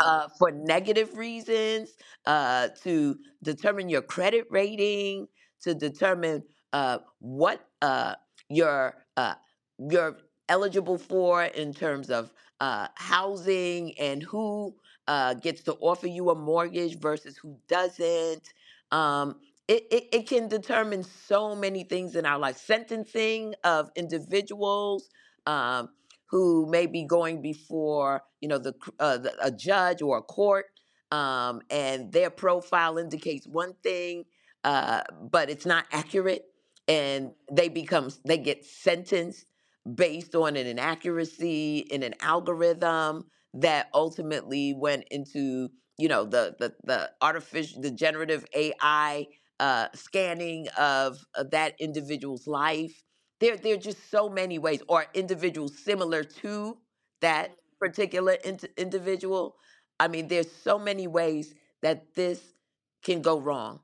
uh, 0.00 0.28
for 0.38 0.50
negative 0.50 1.16
reasons, 1.16 1.90
uh, 2.26 2.68
to 2.82 3.18
determine 3.42 3.88
your 3.88 4.02
credit 4.02 4.46
rating, 4.50 5.28
to 5.62 5.74
determine 5.74 6.42
uh, 6.72 6.98
what 7.20 7.64
uh, 7.82 8.14
you're 8.48 8.94
uh, 9.16 9.34
you're 9.78 10.16
eligible 10.52 10.98
for 10.98 11.44
in 11.44 11.72
terms 11.72 12.10
of 12.10 12.30
uh, 12.60 12.86
housing 12.96 13.98
and 13.98 14.22
who 14.22 14.74
uh, 15.08 15.32
gets 15.34 15.62
to 15.62 15.72
offer 15.80 16.06
you 16.06 16.28
a 16.28 16.34
mortgage 16.34 16.98
versus 17.00 17.38
who 17.38 17.56
doesn't. 17.68 18.52
Um, 18.90 19.36
it, 19.66 19.86
it, 19.90 20.04
it 20.12 20.28
can 20.28 20.48
determine 20.48 21.04
so 21.04 21.56
many 21.56 21.84
things 21.84 22.14
in 22.16 22.26
our 22.26 22.38
life. 22.38 22.58
Sentencing 22.58 23.54
of 23.64 23.90
individuals. 23.96 25.08
Um, 25.46 25.88
who 26.26 26.66
may 26.70 26.86
be 26.86 27.04
going 27.04 27.42
before 27.42 28.22
you 28.40 28.48
know 28.48 28.58
the, 28.58 28.72
uh, 28.98 29.18
the 29.18 29.32
a 29.42 29.50
judge 29.50 30.00
or 30.00 30.18
a 30.18 30.22
court 30.22 30.66
um, 31.10 31.60
and 31.70 32.10
their 32.10 32.30
profile 32.30 32.96
indicates 32.96 33.46
one 33.46 33.74
thing 33.82 34.24
uh, 34.64 35.02
but 35.30 35.50
it's 35.50 35.66
not 35.66 35.84
accurate 35.92 36.44
and 36.88 37.32
they 37.50 37.68
become 37.68 38.08
they 38.24 38.38
get 38.38 38.64
sentenced 38.64 39.44
based 39.94 40.34
on 40.34 40.56
an 40.56 40.66
inaccuracy 40.66 41.78
in 41.90 42.02
an 42.02 42.14
algorithm 42.20 43.24
that 43.54 43.88
ultimately 43.94 44.74
went 44.74 45.04
into 45.10 45.68
you 45.98 46.08
know 46.08 46.24
the 46.24 46.54
the, 46.58 46.72
the 46.84 47.10
artificial 47.20 47.82
the 47.82 47.90
generative 47.90 48.44
ai 48.54 49.26
uh, 49.60 49.86
scanning 49.94 50.66
of, 50.78 51.18
of 51.36 51.50
that 51.50 51.74
individual's 51.78 52.46
life. 52.46 53.02
There 53.40 53.56
there 53.56 53.74
are 53.74 53.78
just 53.78 54.10
so 54.10 54.28
many 54.28 54.58
ways 54.58 54.82
or 54.88 55.06
individuals 55.14 55.78
similar 55.78 56.24
to 56.42 56.78
that 57.20 57.50
particular 57.78 58.32
int- 58.44 58.68
individual. 58.76 59.56
I 60.00 60.08
mean 60.08 60.28
there's 60.28 60.50
so 60.50 60.78
many 60.78 61.06
ways 61.06 61.54
that 61.82 62.14
this 62.14 62.40
can 63.04 63.20
go 63.22 63.38
wrong 63.40 63.80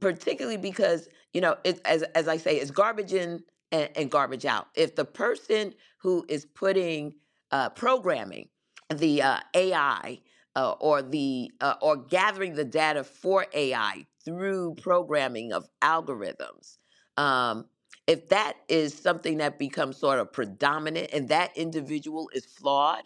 particularly 0.00 0.56
because 0.56 1.08
you 1.32 1.40
know 1.40 1.56
it, 1.64 1.80
as 1.84 2.02
as 2.14 2.28
I 2.28 2.36
say, 2.36 2.56
it's 2.56 2.70
garbage 2.70 3.12
in 3.12 3.42
and, 3.72 3.88
and 3.96 4.10
garbage 4.10 4.44
out. 4.46 4.68
If 4.74 4.96
the 4.96 5.04
person 5.04 5.74
who 5.98 6.24
is 6.28 6.46
putting 6.46 7.14
uh, 7.50 7.70
programming 7.70 8.48
the 8.94 9.22
uh, 9.22 9.40
AI 9.54 10.20
uh, 10.56 10.72
or 10.80 11.02
the 11.02 11.52
uh, 11.60 11.74
or 11.82 11.96
gathering 11.96 12.54
the 12.54 12.64
data 12.64 13.04
for 13.04 13.46
AI 13.54 14.06
through 14.24 14.76
programming 14.82 15.52
of 15.52 15.68
algorithms, 15.82 16.78
um, 17.16 17.66
if 18.06 18.28
that 18.30 18.54
is 18.68 18.94
something 18.94 19.38
that 19.38 19.58
becomes 19.58 19.96
sort 19.98 20.18
of 20.18 20.32
predominant 20.32 21.10
and 21.12 21.28
that 21.28 21.56
individual 21.56 22.30
is 22.34 22.44
flawed, 22.46 23.02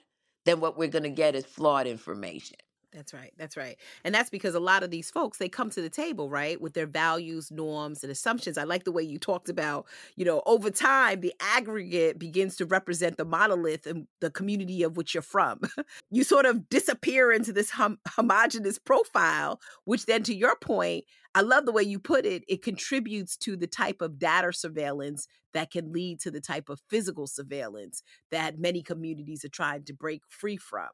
then 0.47 0.61
what 0.61 0.79
we're 0.79 0.89
going 0.89 1.05
to 1.05 1.11
get 1.11 1.35
is 1.35 1.45
flawed 1.47 1.87
information. 1.87 2.57
That's 2.95 3.13
right. 3.13 3.33
That's 3.37 3.57
right. 3.57 3.77
And 4.05 4.15
that's 4.15 4.31
because 4.31 4.55
a 4.55 4.61
lot 4.61 4.85
of 4.85 4.91
these 4.91 5.11
folks, 5.11 5.39
they 5.39 5.49
come 5.49 5.69
to 5.71 5.83
the 5.83 5.91
table, 5.91 6.31
right, 6.31 6.61
with 6.61 6.75
their 6.75 6.87
values, 6.87 7.51
norms, 7.51 8.05
and 8.05 8.13
assumptions. 8.13 8.57
I 8.57 8.63
like 8.63 8.85
the 8.85 8.93
way 8.93 9.03
you 9.03 9.19
talked 9.19 9.49
about, 9.49 9.87
you 10.15 10.25
know, 10.25 10.43
over 10.47 10.71
time, 10.71 11.21
the 11.21 11.35
aggregate 11.41 12.19
begins 12.19 12.57
to 12.57 12.67
represent 12.67 13.17
the 13.17 13.25
monolith 13.25 13.87
and 13.87 14.07
the 14.21 14.31
community 14.31 14.85
of 14.85 14.97
which 14.97 15.13
you're 15.13 15.23
from. 15.23 15.61
you 16.11 16.23
sort 16.23 16.47
of 16.47 16.69
disappear 16.69 17.33
into 17.33 17.53
this 17.53 17.71
hom- 17.71 17.99
homogenous 18.09 18.79
profile, 18.79 19.61
which 19.85 20.07
then, 20.07 20.23
to 20.23 20.35
your 20.35 20.55
point, 20.55 21.05
I 21.35 21.41
love 21.41 21.67
the 21.67 21.73
way 21.73 21.83
you 21.83 21.99
put 21.99 22.25
it. 22.25 22.45
It 22.47 22.63
contributes 22.63 23.37
to 23.39 23.57
the 23.57 23.67
type 23.67 24.01
of 24.01 24.19
data 24.19 24.53
surveillance 24.53 25.27
that 25.53 25.71
can 25.71 25.93
lead 25.93 26.21
to 26.21 26.31
the 26.31 26.41
type 26.41 26.69
of 26.69 26.81
physical 26.89 27.27
surveillance 27.27 28.03
that 28.31 28.59
many 28.59 28.83
communities 28.83 29.45
are 29.45 29.49
trying 29.51 29.85
to 29.85 29.93
break 29.93 30.23
free 30.29 30.57
from. 30.57 30.89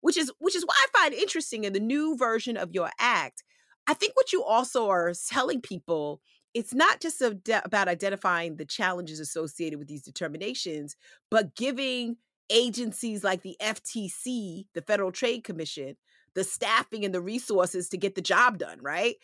Which 0.00 0.16
is 0.16 0.30
which 0.38 0.54
is 0.54 0.64
why 0.64 0.74
I 0.76 0.98
find 0.98 1.14
interesting 1.14 1.64
in 1.64 1.72
the 1.72 1.80
new 1.80 2.16
version 2.16 2.56
of 2.56 2.72
your 2.72 2.90
act. 3.00 3.42
I 3.86 3.94
think 3.94 4.14
what 4.16 4.32
you 4.32 4.42
also 4.44 4.88
are 4.88 5.12
telling 5.28 5.60
people 5.60 6.20
it's 6.54 6.72
not 6.72 7.00
just 7.00 7.20
about 7.20 7.86
identifying 7.86 8.56
the 8.56 8.64
challenges 8.64 9.20
associated 9.20 9.78
with 9.78 9.88
these 9.88 10.02
determinations, 10.02 10.96
but 11.30 11.54
giving 11.54 12.16
agencies 12.48 13.22
like 13.22 13.42
the 13.42 13.56
FTC, 13.60 14.66
the 14.72 14.80
Federal 14.80 15.12
Trade 15.12 15.44
Commission, 15.44 15.96
the 16.34 16.44
staffing 16.44 17.04
and 17.04 17.14
the 17.14 17.20
resources 17.20 17.90
to 17.90 17.98
get 17.98 18.14
the 18.14 18.22
job 18.22 18.56
done, 18.56 18.78
right? 18.80 19.16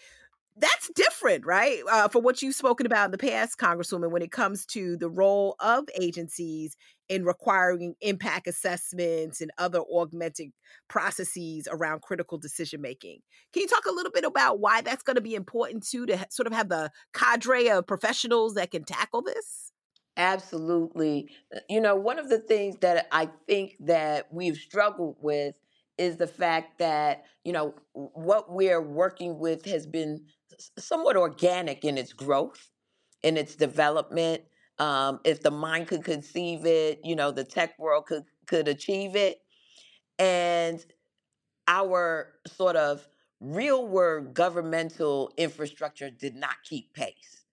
That's 0.56 0.90
different, 0.94 1.46
right? 1.46 1.80
Uh, 1.90 2.08
for 2.08 2.20
what 2.20 2.42
you've 2.42 2.54
spoken 2.54 2.86
about 2.86 3.06
in 3.06 3.10
the 3.10 3.18
past, 3.18 3.58
Congresswoman, 3.58 4.10
when 4.10 4.22
it 4.22 4.30
comes 4.30 4.66
to 4.66 4.96
the 4.98 5.08
role 5.08 5.56
of 5.60 5.84
agencies 5.98 6.76
in 7.08 7.24
requiring 7.24 7.94
impact 8.00 8.46
assessments 8.46 9.40
and 9.40 9.50
other 9.58 9.80
augmented 9.80 10.50
processes 10.88 11.68
around 11.70 12.02
critical 12.02 12.38
decision 12.38 12.80
making. 12.80 13.20
Can 13.52 13.62
you 13.62 13.68
talk 13.68 13.86
a 13.86 13.92
little 13.92 14.12
bit 14.12 14.24
about 14.24 14.60
why 14.60 14.82
that's 14.82 15.02
going 15.02 15.16
to 15.16 15.22
be 15.22 15.34
important 15.34 15.86
too, 15.86 16.06
to 16.06 16.26
sort 16.30 16.46
of 16.46 16.52
have 16.52 16.68
the 16.68 16.90
cadre 17.14 17.68
of 17.68 17.86
professionals 17.86 18.54
that 18.54 18.70
can 18.70 18.84
tackle 18.84 19.22
this? 19.22 19.72
Absolutely. 20.16 21.30
Uh, 21.54 21.60
you 21.68 21.80
know, 21.80 21.96
one 21.96 22.18
of 22.18 22.28
the 22.28 22.38
things 22.38 22.76
that 22.80 23.06
I 23.10 23.30
think 23.46 23.76
that 23.80 24.28
we've 24.32 24.56
struggled 24.56 25.16
with 25.20 25.54
is 25.98 26.16
the 26.16 26.26
fact 26.26 26.78
that, 26.78 27.24
you 27.44 27.52
know, 27.52 27.74
what 27.92 28.52
we're 28.52 28.80
working 28.80 29.38
with 29.38 29.64
has 29.66 29.86
been 29.86 30.24
somewhat 30.78 31.16
organic 31.16 31.84
in 31.84 31.98
its 31.98 32.12
growth, 32.12 32.70
in 33.22 33.36
its 33.36 33.54
development. 33.56 34.42
Um, 34.78 35.20
if 35.24 35.42
the 35.42 35.50
mind 35.50 35.88
could 35.88 36.04
conceive 36.04 36.66
it, 36.66 37.00
you 37.04 37.14
know, 37.14 37.30
the 37.30 37.44
tech 37.44 37.78
world 37.78 38.06
could 38.06 38.24
could 38.46 38.68
achieve 38.68 39.16
it, 39.16 39.40
and 40.18 40.84
our 41.68 42.32
sort 42.46 42.76
of 42.76 43.08
real 43.40 43.86
world 43.86 44.34
governmental 44.34 45.32
infrastructure 45.36 46.10
did 46.10 46.34
not 46.34 46.56
keep 46.64 46.92
pace. 46.94 47.44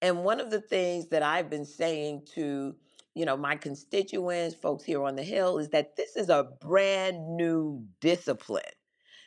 And 0.00 0.24
one 0.24 0.40
of 0.40 0.50
the 0.50 0.60
things 0.60 1.08
that 1.08 1.22
I've 1.22 1.48
been 1.48 1.64
saying 1.64 2.26
to 2.34 2.74
you 3.14 3.26
know 3.26 3.36
my 3.36 3.56
constituents, 3.56 4.54
folks 4.54 4.84
here 4.84 5.02
on 5.04 5.16
the 5.16 5.22
Hill, 5.22 5.58
is 5.58 5.68
that 5.70 5.96
this 5.96 6.16
is 6.16 6.28
a 6.28 6.48
brand 6.60 7.36
new 7.36 7.84
discipline 8.00 8.62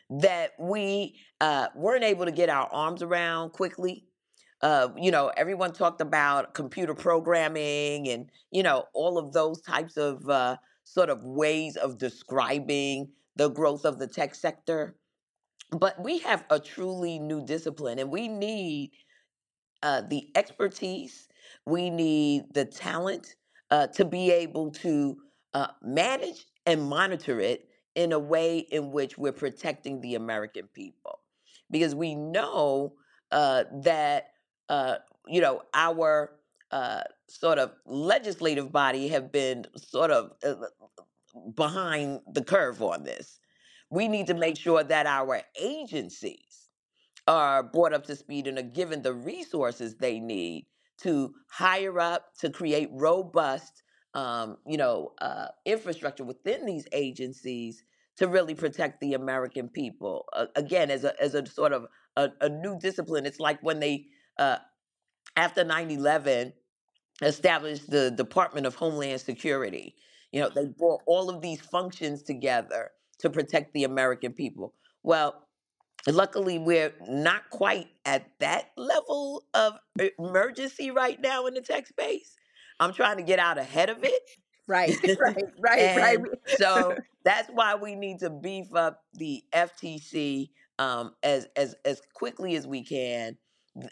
that 0.09 0.51
we 0.59 1.15
uh, 1.41 1.67
weren't 1.75 2.03
able 2.03 2.25
to 2.25 2.31
get 2.31 2.49
our 2.49 2.67
arms 2.71 3.01
around 3.01 3.51
quickly. 3.51 4.05
Uh, 4.61 4.89
you 4.97 5.11
know, 5.11 5.31
everyone 5.35 5.73
talked 5.73 6.01
about 6.01 6.53
computer 6.53 6.93
programming 6.93 8.07
and, 8.07 8.29
you 8.51 8.63
know, 8.63 8.85
all 8.93 9.17
of 9.17 9.33
those 9.33 9.61
types 9.61 9.97
of 9.97 10.27
uh, 10.29 10.55
sort 10.83 11.09
of 11.09 11.23
ways 11.23 11.75
of 11.75 11.97
describing 11.97 13.09
the 13.35 13.49
growth 13.49 13.85
of 13.85 13.99
the 13.99 14.07
tech 14.07 14.33
sector. 14.33 14.95
But 15.71 16.01
we 16.01 16.19
have 16.19 16.45
a 16.49 16.59
truly 16.59 17.19
new 17.19 17.43
discipline 17.43 17.99
and 17.99 18.09
we 18.09 18.27
need 18.27 18.91
uh, 19.83 20.01
the 20.09 20.29
expertise, 20.35 21.27
we 21.65 21.89
need 21.89 22.43
the 22.53 22.65
talent 22.65 23.35
uh, 23.71 23.87
to 23.87 24.05
be 24.05 24.31
able 24.31 24.71
to 24.71 25.17
uh, 25.53 25.67
manage 25.81 26.45
and 26.65 26.81
monitor 26.81 27.39
it 27.39 27.67
in 27.95 28.11
a 28.11 28.19
way 28.19 28.59
in 28.59 28.91
which 28.91 29.17
we're 29.17 29.31
protecting 29.31 30.01
the 30.01 30.15
American 30.15 30.67
people. 30.73 31.19
Because 31.71 31.95
we 31.95 32.13
know 32.13 32.93
uh, 33.31 33.63
that, 33.83 34.27
uh, 34.69 34.95
you 35.27 35.41
know, 35.41 35.61
our 35.73 36.37
uh, 36.71 37.01
sort 37.27 37.57
of 37.57 37.71
legislative 37.85 38.71
body 38.71 39.07
have 39.07 39.31
been 39.31 39.65
sort 39.77 40.11
of 40.11 40.31
uh, 40.45 40.55
behind 41.55 42.19
the 42.31 42.43
curve 42.43 42.81
on 42.81 43.03
this. 43.03 43.39
We 43.89 44.07
need 44.07 44.27
to 44.27 44.33
make 44.33 44.57
sure 44.57 44.83
that 44.83 45.05
our 45.05 45.41
agencies 45.59 46.69
are 47.27 47.63
brought 47.63 47.93
up 47.93 48.05
to 48.05 48.15
speed 48.15 48.47
and 48.47 48.57
are 48.59 48.63
given 48.63 49.01
the 49.01 49.13
resources 49.13 49.95
they 49.95 50.19
need 50.19 50.65
to 50.99 51.33
hire 51.49 51.99
up, 51.99 52.35
to 52.39 52.49
create 52.49 52.89
robust 52.91 53.83
um, 54.15 54.57
you 54.65 54.77
know, 54.77 55.11
uh, 55.21 55.47
infrastructure 55.65 56.23
within 56.23 56.65
these 56.65 56.87
agencies 56.93 57.83
to 58.17 58.27
really 58.27 58.55
protect 58.55 59.01
the 59.01 59.13
American 59.13 59.67
people. 59.67 60.25
Uh, 60.33 60.45
again, 60.55 60.89
as 60.89 61.03
a 61.03 61.21
as 61.21 61.35
a 61.35 61.45
sort 61.45 61.73
of 61.73 61.85
a, 62.15 62.29
a 62.41 62.49
new 62.49 62.79
discipline, 62.79 63.25
it's 63.25 63.39
like 63.39 63.61
when 63.61 63.79
they 63.79 64.07
uh, 64.39 64.57
after 65.35 65.63
9-11 65.65 66.53
established 67.21 67.89
the 67.89 68.11
Department 68.11 68.65
of 68.65 68.75
Homeland 68.75 69.21
Security. 69.21 69.95
You 70.31 70.41
know, 70.41 70.49
they 70.49 70.65
brought 70.65 71.01
all 71.07 71.29
of 71.29 71.41
these 71.41 71.61
functions 71.61 72.23
together 72.23 72.91
to 73.19 73.29
protect 73.29 73.73
the 73.73 73.85
American 73.85 74.33
people. 74.33 74.73
Well, 75.03 75.45
luckily 76.07 76.59
we're 76.59 76.93
not 77.07 77.49
quite 77.49 77.87
at 78.05 78.27
that 78.39 78.71
level 78.77 79.45
of 79.53 79.73
emergency 80.19 80.91
right 80.91 81.19
now 81.21 81.45
in 81.45 81.53
the 81.53 81.61
tech 81.61 81.87
space 81.87 82.35
I'm 82.79 82.93
trying 82.93 83.17
to 83.17 83.23
get 83.23 83.39
out 83.39 83.57
ahead 83.57 83.89
of 83.89 84.03
it. 84.03 84.21
Right, 84.67 84.97
right, 85.19 85.45
right, 85.59 85.95
right. 85.95 86.19
so 86.47 86.95
that's 87.25 87.49
why 87.49 87.75
we 87.75 87.95
need 87.95 88.19
to 88.19 88.29
beef 88.29 88.73
up 88.75 89.01
the 89.13 89.43
FTC 89.53 90.49
um, 90.79 91.13
as 91.23 91.47
as 91.55 91.75
as 91.85 92.01
quickly 92.13 92.55
as 92.55 92.67
we 92.67 92.83
can. 92.83 93.37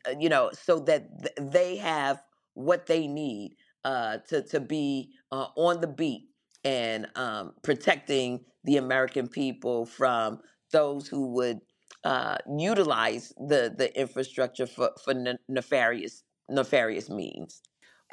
Uh, 0.08 0.16
you 0.20 0.30
know, 0.30 0.52
so 0.54 0.80
that 0.80 1.08
th- 1.22 1.52
they 1.52 1.78
have 1.78 2.22
what 2.56 2.88
they 2.88 3.08
need 3.08 3.56
uh, 3.86 4.18
to 4.30 4.42
to 4.44 4.60
be 4.60 5.12
uh, 5.32 5.48
on 5.56 5.82
the 5.82 5.88
beat 5.88 6.30
and 6.64 7.08
um, 7.16 7.54
protecting 7.64 8.44
the 8.64 8.78
American 8.78 9.28
people 9.28 9.86
from 9.86 10.40
those 10.72 11.08
who 11.08 11.28
would 11.34 11.60
uh, 12.04 12.38
utilize 12.58 13.34
the 13.38 13.74
the 13.78 13.98
infrastructure 14.00 14.68
for 14.68 14.92
for 15.04 15.14
ne- 15.14 15.38
nefarious 15.48 16.24
nefarious 16.50 17.10
means. 17.10 17.62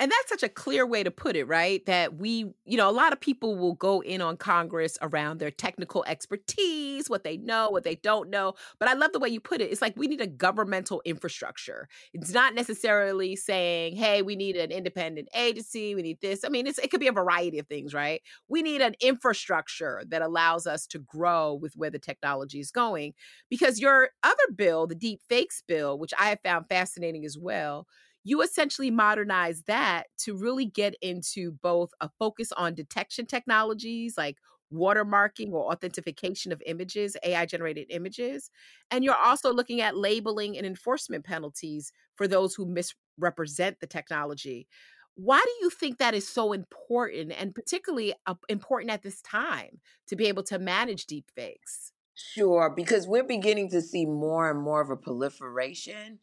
And 0.00 0.11
that's 0.11 0.30
such 0.30 0.42
a 0.42 0.49
clear 0.49 0.87
way 0.87 1.02
to 1.02 1.11
put 1.11 1.37
it, 1.37 1.45
right? 1.45 1.85
That 1.85 2.16
we, 2.16 2.47
you 2.64 2.78
know, 2.78 2.88
a 2.88 2.90
lot 2.90 3.12
of 3.12 3.21
people 3.21 3.59
will 3.59 3.75
go 3.75 4.02
in 4.02 4.23
on 4.23 4.38
Congress 4.38 4.97
around 5.02 5.40
their 5.40 5.50
technical 5.50 6.02
expertise, 6.07 7.11
what 7.11 7.23
they 7.23 7.37
know, 7.37 7.69
what 7.69 7.85
they 7.85 7.97
don't 7.97 8.30
know. 8.30 8.54
But 8.78 8.88
I 8.88 8.95
love 8.95 9.12
the 9.12 9.19
way 9.19 9.28
you 9.28 9.40
put 9.40 9.61
it. 9.61 9.71
It's 9.71 9.83
like 9.83 9.99
we 9.99 10.07
need 10.07 10.23
a 10.23 10.26
governmental 10.26 11.02
infrastructure. 11.04 11.87
It's 12.14 12.33
not 12.33 12.54
necessarily 12.54 13.37
saying, 13.37 13.97
hey, 13.97 14.23
we 14.23 14.37
need 14.37 14.57
an 14.57 14.71
independent 14.71 15.28
agency, 15.35 15.95
we 15.95 16.00
need 16.00 16.23
this. 16.23 16.47
I 16.47 16.49
mean, 16.49 16.66
it's, 16.66 16.78
it 16.78 16.90
could 16.90 17.00
be 17.00 17.09
a 17.09 17.12
variety 17.12 17.59
of 17.59 17.66
things, 17.66 17.92
right? 17.92 18.23
We 18.49 18.62
need 18.62 18.80
an 18.80 18.95
infrastructure 19.02 20.02
that 20.09 20.23
allows 20.23 20.66
us 20.66 20.87
to 20.88 20.99
grow 20.99 21.52
with 21.52 21.75
where 21.76 21.90
the 21.90 21.99
technology 21.99 22.59
is 22.59 22.71
going. 22.71 23.12
Because 23.50 23.78
your 23.78 24.09
other 24.23 24.37
bill, 24.57 24.87
the 24.87 24.95
deep 24.95 25.21
fakes 25.28 25.62
bill, 25.69 25.99
which 25.99 26.14
I 26.19 26.30
have 26.30 26.40
found 26.42 26.71
fascinating 26.71 27.26
as 27.26 27.37
well, 27.37 27.87
you 28.25 28.43
essentially 28.43 28.91
modernize 28.91 29.62
that 29.62 30.09
to 30.19 30.37
really 30.37 30.67
get 30.67 30.95
into 31.00 31.53
both 31.53 31.91
a 32.00 32.11
focus 32.19 32.53
on 32.53 32.75
detection 32.75 33.27
technologies 33.27 34.17
like 34.17 34.37
watermarking 34.73 35.50
or 35.53 35.73
authentication 35.73 36.53
of 36.53 36.62
images, 36.65 37.17
AI 37.25 37.45
generated 37.47 37.87
images. 37.91 38.50
And 38.91 39.05
you're 39.05 39.17
also 39.17 39.53
looking 39.53 39.81
at 39.81 39.97
labeling 39.97 40.57
and 40.57 40.67
enforcement 40.67 41.25
penalties 41.25 41.93
for 42.15 42.29
those 42.29 42.55
who 42.55 42.67
misrepresent 42.67 43.81
the 43.81 43.87
technology. 43.87 44.69
Why 45.15 45.43
do 45.45 45.65
you 45.65 45.71
think 45.71 45.99
that 45.99 46.15
is 46.15 46.29
so 46.29 46.53
important 46.53 47.33
and 47.33 47.55
particularly 47.55 48.15
uh, 48.27 48.35
important 48.49 48.93
at 48.93 49.03
this 49.03 49.21
time 49.23 49.81
to 50.07 50.17
be 50.17 50.27
able 50.27 50.45
to 50.45 50.59
manage 50.59 51.07
deepfakes? 51.07 51.91
Sure, 52.15 52.71
because 52.75 53.07
we're 53.07 53.25
beginning 53.25 53.71
to 53.71 53.81
see 53.81 54.05
more 54.05 54.50
and 54.50 54.61
more 54.61 54.81
of 54.81 54.91
a 54.91 54.97
proliferation 54.97 56.19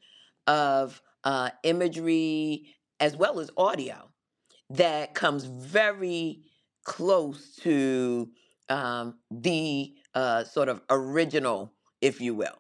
of 0.46 1.02
uh, 1.28 1.52
imagery 1.66 2.76
as 3.02 3.18
well 3.18 3.42
as 3.42 3.52
audio 3.58 4.10
that 4.72 5.16
comes 5.16 5.46
very 5.46 6.42
close 6.86 7.56
to 7.58 8.30
um, 8.70 9.16
the 9.32 9.94
uh, 10.16 10.44
sort 10.46 10.70
of 10.70 10.82
original, 10.90 11.74
if 12.02 12.22
you 12.22 12.36
will. 12.36 12.58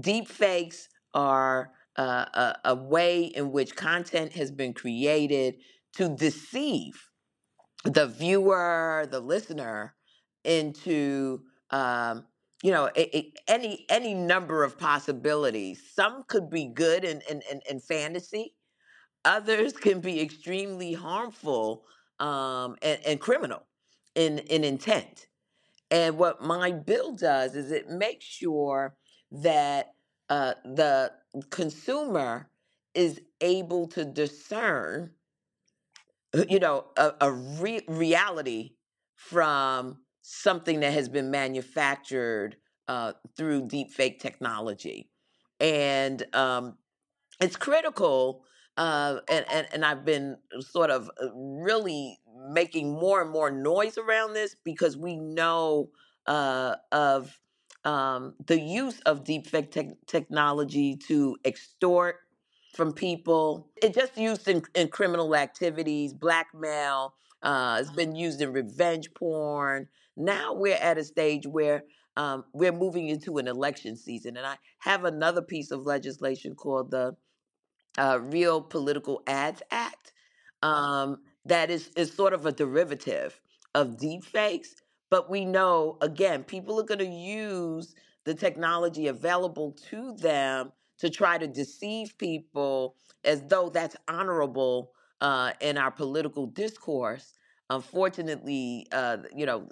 Deep 0.00 0.28
fakes 0.28 0.88
are 1.14 1.72
uh, 1.96 2.26
a, 2.34 2.56
a 2.66 2.76
way 2.76 3.24
in 3.24 3.52
which 3.52 3.76
content 3.76 4.32
has 4.32 4.52
been 4.52 4.74
created 4.74 5.56
to 5.96 6.08
deceive 6.16 7.10
the 7.84 8.06
viewer, 8.06 9.06
the 9.10 9.20
listener, 9.20 9.94
into 10.44 11.40
um, 11.70 12.24
you 12.62 12.70
know 12.72 12.88
a, 12.96 13.16
a- 13.16 13.32
any 13.48 13.86
any 13.88 14.14
number 14.14 14.64
of 14.64 14.78
possibilities. 14.78 15.82
Some 15.94 16.24
could 16.28 16.50
be 16.50 16.66
good 16.66 17.04
and 17.04 17.22
and 17.30 17.42
and, 17.50 17.62
and 17.68 17.82
fantasy. 17.82 18.54
Others 19.24 19.72
can 19.86 20.00
be 20.00 20.20
extremely 20.20 20.94
harmful 20.94 21.84
um, 22.20 22.76
and, 22.82 23.00
and 23.06 23.20
criminal 23.20 23.64
in 24.14 24.38
in 24.40 24.64
intent. 24.64 25.26
And 25.90 26.18
what 26.18 26.42
my 26.42 26.72
bill 26.72 27.14
does 27.14 27.56
is 27.56 27.72
it 27.72 27.90
makes 27.90 28.26
sure 28.26 28.96
that 29.32 29.94
uh, 30.30 30.54
the 30.64 31.12
consumer 31.50 32.50
is 32.94 33.20
able 33.40 33.88
to 33.88 34.04
discern 34.04 35.12
uh, 36.34 36.44
you 36.48 36.58
know 36.58 36.86
a, 36.96 37.12
a 37.20 37.32
re- 37.32 37.84
reality 37.88 38.72
from 39.16 39.98
something 40.26 40.80
that 40.80 40.92
has 40.94 41.08
been 41.08 41.30
manufactured 41.30 42.56
uh, 42.88 43.12
through 43.36 43.68
deep 43.68 43.92
fake 43.92 44.18
technology 44.20 45.10
and 45.60 46.24
um, 46.34 46.76
it's 47.40 47.56
critical 47.56 48.44
uh, 48.76 49.18
and, 49.28 49.44
and, 49.52 49.66
and 49.72 49.84
i've 49.84 50.04
been 50.04 50.36
sort 50.60 50.90
of 50.90 51.10
uh, 51.22 51.28
really 51.34 52.18
making 52.48 52.90
more 52.90 53.22
and 53.22 53.30
more 53.30 53.50
noise 53.50 53.98
around 53.98 54.32
this 54.32 54.56
because 54.64 54.96
we 54.96 55.16
know 55.16 55.90
uh, 56.26 56.76
of 56.90 57.38
um, 57.84 58.34
the 58.46 58.58
use 58.58 59.00
of 59.00 59.24
deepfake 59.24 59.70
tech 59.70 59.88
technology 60.06 60.96
to 61.08 61.36
extort 61.44 62.20
from 62.74 62.92
people. 62.92 63.68
It's 63.82 63.96
just 63.96 64.16
used 64.16 64.48
in, 64.48 64.62
in 64.74 64.88
criminal 64.88 65.36
activities, 65.36 66.12
blackmail. 66.12 67.14
Uh, 67.42 67.78
it's 67.80 67.90
been 67.90 68.16
used 68.16 68.40
in 68.40 68.52
revenge 68.52 69.12
porn. 69.14 69.88
Now 70.16 70.54
we're 70.54 70.74
at 70.76 70.98
a 70.98 71.04
stage 71.04 71.46
where 71.46 71.84
um, 72.16 72.44
we're 72.52 72.72
moving 72.72 73.08
into 73.08 73.38
an 73.38 73.48
election 73.48 73.96
season, 73.96 74.36
and 74.36 74.46
I 74.46 74.56
have 74.78 75.04
another 75.04 75.42
piece 75.42 75.70
of 75.70 75.86
legislation 75.86 76.54
called 76.54 76.90
the 76.90 77.16
uh, 77.98 78.18
Real 78.22 78.60
Political 78.60 79.22
Ads 79.26 79.62
Act 79.70 80.12
um, 80.62 81.18
that 81.44 81.70
is 81.70 81.88
is 81.96 82.12
sort 82.12 82.32
of 82.32 82.46
a 82.46 82.52
derivative 82.52 83.40
of 83.74 83.98
deep 83.98 84.24
fakes. 84.24 84.74
But 85.10 85.30
we 85.30 85.44
know 85.44 85.98
again, 86.00 86.44
people 86.44 86.80
are 86.80 86.84
going 86.84 86.98
to 86.98 87.06
use 87.06 87.94
the 88.24 88.34
technology 88.34 89.08
available 89.08 89.72
to 89.90 90.14
them 90.14 90.72
to 90.98 91.10
try 91.10 91.38
to 91.38 91.46
deceive 91.46 92.16
people 92.18 92.96
as 93.24 93.42
though 93.48 93.68
that's 93.68 93.96
honorable 94.08 94.92
uh, 95.20 95.52
in 95.60 95.76
our 95.76 95.90
political 95.90 96.46
discourse. 96.46 97.34
Unfortunately, 97.70 98.86
uh, 98.92 99.18
you 99.34 99.46
know, 99.46 99.68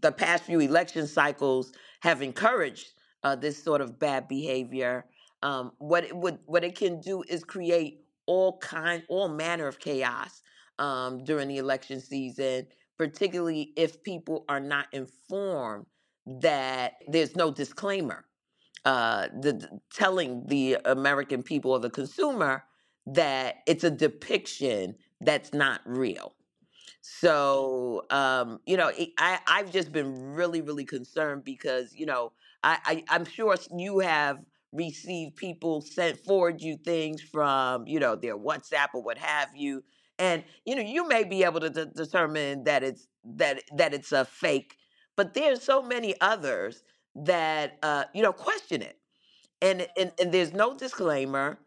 the 0.00 0.12
past 0.12 0.44
few 0.44 0.60
election 0.60 1.06
cycles 1.06 1.72
have 2.00 2.22
encouraged 2.22 2.92
uh, 3.24 3.36
this 3.36 3.62
sort 3.62 3.80
of 3.80 3.98
bad 3.98 4.28
behavior. 4.28 5.06
Um, 5.42 5.72
what 5.78 6.04
it 6.04 6.16
would, 6.16 6.38
what 6.46 6.64
it 6.64 6.76
can 6.76 7.00
do 7.00 7.22
is 7.28 7.44
create 7.44 8.04
all 8.26 8.58
kind, 8.58 9.02
all 9.08 9.28
manner 9.28 9.66
of 9.66 9.78
chaos 9.78 10.42
um, 10.78 11.24
during 11.24 11.48
the 11.48 11.58
election 11.58 12.00
season, 12.00 12.66
particularly 12.98 13.72
if 13.76 14.02
people 14.02 14.44
are 14.48 14.60
not 14.60 14.86
informed 14.92 15.86
that 16.26 16.94
there's 17.08 17.36
no 17.36 17.50
disclaimer, 17.50 18.24
uh, 18.84 19.28
the, 19.40 19.54
the- 19.54 19.80
telling 19.94 20.46
the 20.46 20.78
American 20.86 21.42
people 21.42 21.72
or 21.72 21.80
the 21.80 21.90
consumer 21.90 22.64
that 23.06 23.56
it's 23.66 23.84
a 23.84 23.90
depiction 23.90 24.94
that's 25.22 25.52
not 25.54 25.80
real. 25.86 26.34
So, 27.00 28.04
um, 28.10 28.60
you 28.66 28.76
know, 28.76 28.90
I 29.18 29.38
I've 29.46 29.72
just 29.72 29.92
been 29.92 30.34
really 30.34 30.60
really 30.60 30.84
concerned 30.84 31.44
because 31.44 31.94
you 31.94 32.06
know 32.06 32.32
I, 32.62 32.78
I 32.84 33.04
I'm 33.08 33.24
sure 33.24 33.56
you 33.76 34.00
have 34.00 34.38
received 34.72 35.36
people 35.36 35.80
sent 35.80 36.18
forward 36.18 36.60
you 36.60 36.76
things 36.76 37.22
from 37.22 37.86
you 37.86 38.00
know 38.00 38.16
their 38.16 38.36
WhatsApp 38.36 38.88
or 38.94 39.02
what 39.02 39.16
have 39.18 39.48
you, 39.54 39.84
and 40.18 40.44
you 40.66 40.74
know 40.74 40.82
you 40.82 41.06
may 41.08 41.24
be 41.24 41.44
able 41.44 41.60
to 41.60 41.70
de- 41.70 41.86
determine 41.86 42.64
that 42.64 42.82
it's 42.82 43.06
that 43.24 43.62
that 43.76 43.94
it's 43.94 44.12
a 44.12 44.24
fake, 44.24 44.76
but 45.16 45.34
there's 45.34 45.62
so 45.62 45.80
many 45.82 46.14
others 46.20 46.82
that 47.14 47.78
uh, 47.82 48.04
you 48.12 48.22
know 48.22 48.32
question 48.32 48.82
it, 48.82 48.98
and 49.62 49.86
and 49.96 50.12
and 50.20 50.32
there's 50.32 50.52
no 50.52 50.76
disclaimer 50.76 51.58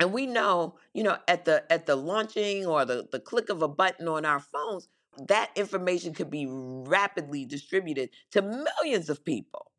and 0.00 0.12
we 0.12 0.26
know 0.26 0.76
you 0.94 1.02
know 1.02 1.18
at 1.28 1.44
the 1.44 1.70
at 1.72 1.86
the 1.86 1.96
launching 1.96 2.66
or 2.66 2.84
the, 2.84 3.08
the 3.12 3.20
click 3.20 3.48
of 3.50 3.62
a 3.62 3.68
button 3.68 4.08
on 4.08 4.24
our 4.24 4.40
phones 4.40 4.88
that 5.28 5.50
information 5.56 6.14
could 6.14 6.30
be 6.30 6.46
rapidly 6.48 7.44
distributed 7.44 8.10
to 8.30 8.42
millions 8.42 9.10
of 9.10 9.24
people. 9.24 9.72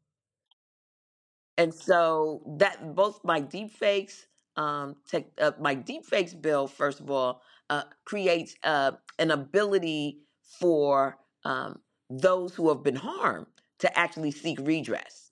And 1.58 1.74
so 1.74 2.42
that 2.60 2.96
both 2.96 3.24
my 3.24 3.42
deepfakes 3.42 4.26
um 4.58 4.96
tech, 5.10 5.26
uh, 5.40 5.52
my 5.60 5.76
deepfakes 5.76 6.40
bill 6.40 6.68
first 6.68 7.00
of 7.00 7.12
all 7.12 7.42
uh, 7.70 7.84
creates 8.06 8.56
uh, 8.64 8.92
an 9.20 9.32
ability 9.32 10.20
for 10.60 11.18
um, 11.46 11.80
those 12.10 12.56
who 12.56 12.70
have 12.70 12.84
been 12.84 12.96
harmed 12.96 13.48
to 13.80 14.00
actually 14.00 14.32
seek 14.32 14.60
redress 14.62 15.29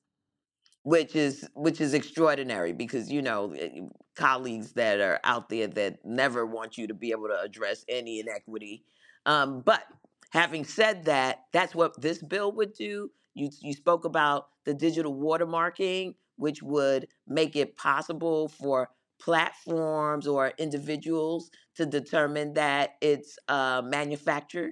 which 0.87 1.17
is 1.17 1.45
which 1.53 1.81
is 1.81 1.93
extraordinary 1.93 2.71
because 2.71 3.11
you 3.11 3.21
know 3.21 3.51
eh, 3.59 3.81
colleagues 4.15 4.71
that 4.71 5.01
are 5.01 5.19
out 5.25 5.49
there 5.49 5.67
that 5.67 5.97
never 6.05 6.45
want 6.45 6.77
you 6.77 6.87
to 6.87 6.93
be 6.93 7.11
able 7.11 7.27
to 7.27 7.37
address 7.41 7.83
any 7.89 8.21
inequity. 8.21 8.85
Um, 9.25 9.59
but 9.59 9.83
having 10.31 10.63
said 10.63 11.03
that 11.03 11.43
that's 11.51 11.75
what 11.75 12.01
this 12.01 12.19
bill 12.19 12.53
would 12.53 12.71
do. 12.71 13.11
You 13.33 13.49
you 13.59 13.73
spoke 13.73 14.05
about 14.05 14.47
the 14.63 14.73
digital 14.73 15.13
watermarking 15.13 16.15
which 16.37 16.63
would 16.63 17.09
make 17.27 17.57
it 17.57 17.75
possible 17.75 18.47
for 18.47 18.89
platforms 19.19 20.25
or 20.25 20.53
individuals 20.57 21.51
to 21.75 21.85
determine 21.85 22.53
that 22.53 22.91
it's 23.01 23.37
uh, 23.49 23.81
manufactured. 23.83 24.71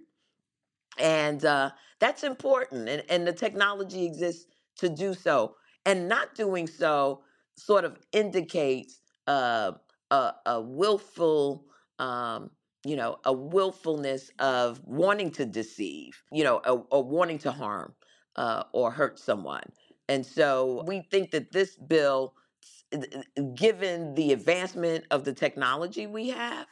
And 0.97 1.43
uh, 1.43 1.71
that's 1.99 2.23
important 2.23 2.87
and, 2.87 3.03
and 3.09 3.27
the 3.27 3.33
technology 3.33 4.05
exists 4.05 4.45
to 4.77 4.87
do 4.87 5.13
so 5.13 5.55
and 5.85 6.07
not 6.07 6.35
doing 6.35 6.67
so 6.67 7.21
sort 7.57 7.85
of 7.85 7.97
indicates 8.11 8.99
uh, 9.27 9.71
a, 10.11 10.33
a 10.45 10.61
willful 10.61 11.65
um, 11.99 12.49
you 12.85 12.95
know, 12.95 13.17
a 13.25 13.33
willfulness 13.33 14.29
of 14.39 14.79
wanting 14.85 15.31
to 15.31 15.45
deceive, 15.45 16.21
you 16.31 16.43
know, 16.43 16.57
or, 16.91 17.03
wanting 17.03 17.39
to 17.39 17.51
harm 17.51 17.93
uh, 18.35 18.63
or 18.73 18.91
hurt 18.91 19.19
someone. 19.19 19.63
And 20.07 20.25
so 20.25 20.83
we 20.85 21.01
think 21.11 21.31
that 21.31 21.51
this 21.51 21.75
bill, 21.77 22.33
given 23.55 24.13
the 24.15 24.33
advancement 24.33 25.05
of 25.11 25.23
the 25.25 25.33
technology 25.33 26.07
we 26.07 26.29
have, 26.29 26.67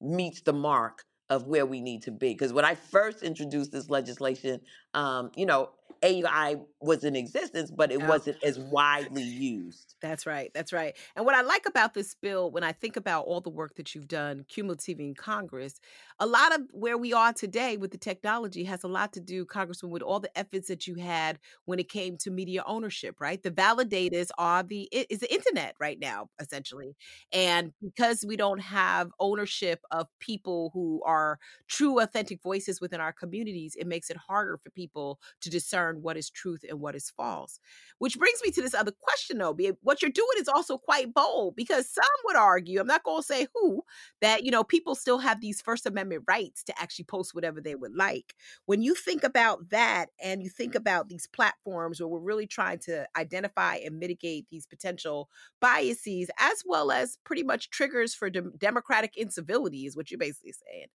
meets 0.00 0.40
the 0.42 0.52
mark 0.52 1.04
of 1.30 1.46
where 1.46 1.66
we 1.66 1.80
need 1.80 2.02
to 2.02 2.10
be. 2.10 2.32
Because 2.32 2.52
when 2.52 2.64
I 2.64 2.74
first 2.74 3.22
introduced 3.22 3.72
this 3.72 3.90
legislation, 3.90 4.60
um, 4.94 5.30
you 5.36 5.46
know, 5.46 5.70
AI 6.02 6.56
was 6.80 7.04
in 7.04 7.16
existence, 7.16 7.70
but 7.70 7.92
it 7.92 8.00
Yeah. 8.00 8.02
wasn't 8.02 8.42
as 8.42 8.58
widely 8.58 9.22
used. 9.24 9.96
That's 10.00 10.26
right. 10.26 10.52
That's 10.54 10.72
right. 10.72 10.96
And 11.16 11.26
what 11.26 11.34
I 11.34 11.40
like 11.40 11.66
about 11.66 11.92
this 11.92 12.14
bill, 12.14 12.52
when 12.52 12.62
I 12.62 12.70
think 12.70 12.96
about 12.96 13.24
all 13.24 13.40
the 13.40 13.50
work 13.50 13.74
that 13.74 13.96
you've 13.96 14.06
done 14.06 14.44
cumulatively 14.48 15.06
in 15.08 15.14
Congress, 15.16 15.80
a 16.20 16.26
lot 16.26 16.54
of 16.54 16.68
where 16.70 16.96
we 16.96 17.12
are 17.12 17.32
today 17.32 17.76
with 17.76 17.90
the 17.90 17.98
technology 17.98 18.62
has 18.62 18.84
a 18.84 18.88
lot 18.88 19.12
to 19.14 19.20
do, 19.20 19.44
Congressman, 19.44 19.90
with 19.90 20.02
all 20.02 20.20
the 20.20 20.36
efforts 20.38 20.68
that 20.68 20.86
you 20.86 20.94
had 20.94 21.40
when 21.64 21.80
it 21.80 21.88
came 21.88 22.16
to 22.18 22.30
media 22.30 22.62
ownership, 22.64 23.20
right? 23.20 23.42
The 23.42 23.50
validators 23.50 24.30
are 24.38 24.62
the 24.62 24.88
is 24.92 25.18
the 25.18 25.32
internet 25.34 25.74
right 25.80 25.98
now, 25.98 26.30
essentially. 26.38 26.94
And 27.32 27.72
because 27.82 28.24
we 28.26 28.36
don't 28.36 28.60
have 28.60 29.10
ownership 29.18 29.80
of 29.90 30.06
people 30.20 30.70
who 30.74 31.02
are 31.04 31.38
true, 31.66 32.00
authentic 32.00 32.42
voices 32.42 32.80
within 32.80 33.00
our 33.00 33.12
communities, 33.12 33.74
it 33.76 33.86
makes 33.86 34.10
it 34.10 34.16
harder 34.16 34.58
for 34.58 34.70
people 34.70 35.18
to 35.40 35.50
discern 35.50 35.87
what 35.96 36.16
is 36.16 36.30
truth 36.30 36.64
and 36.68 36.80
what 36.80 36.94
is 36.94 37.10
false. 37.10 37.58
Which 37.98 38.18
brings 38.18 38.40
me 38.44 38.50
to 38.52 38.62
this 38.62 38.74
other 38.74 38.92
question, 39.00 39.38
though. 39.38 39.56
What 39.82 40.02
you're 40.02 40.10
doing 40.10 40.28
is 40.38 40.48
also 40.48 40.78
quite 40.78 41.14
bold 41.14 41.56
because 41.56 41.88
some 41.90 42.04
would 42.24 42.36
argue, 42.36 42.80
I'm 42.80 42.86
not 42.86 43.02
going 43.02 43.22
to 43.22 43.26
say 43.26 43.46
who, 43.54 43.82
that 44.20 44.44
you 44.44 44.50
know 44.50 44.64
people 44.64 44.94
still 44.94 45.18
have 45.18 45.40
these 45.40 45.60
First 45.60 45.86
Amendment 45.86 46.24
rights 46.28 46.62
to 46.64 46.80
actually 46.80 47.06
post 47.06 47.34
whatever 47.34 47.60
they 47.60 47.74
would 47.74 47.94
like. 47.94 48.34
When 48.66 48.82
you 48.82 48.94
think 48.94 49.24
about 49.24 49.70
that, 49.70 50.06
and 50.22 50.42
you 50.42 50.50
think 50.50 50.74
about 50.74 51.08
these 51.08 51.26
platforms 51.26 52.00
where 52.00 52.08
we're 52.08 52.18
really 52.18 52.46
trying 52.46 52.78
to 52.80 53.06
identify 53.16 53.76
and 53.76 53.98
mitigate 53.98 54.46
these 54.50 54.66
potential 54.66 55.28
biases, 55.60 56.30
as 56.38 56.62
well 56.66 56.90
as 56.90 57.18
pretty 57.24 57.42
much 57.42 57.70
triggers 57.70 58.14
for 58.14 58.30
dem- 58.30 58.52
democratic 58.58 59.16
incivility, 59.16 59.86
is 59.86 59.96
what 59.96 60.10
you're 60.10 60.18
basically 60.18 60.52
saying 60.52 60.86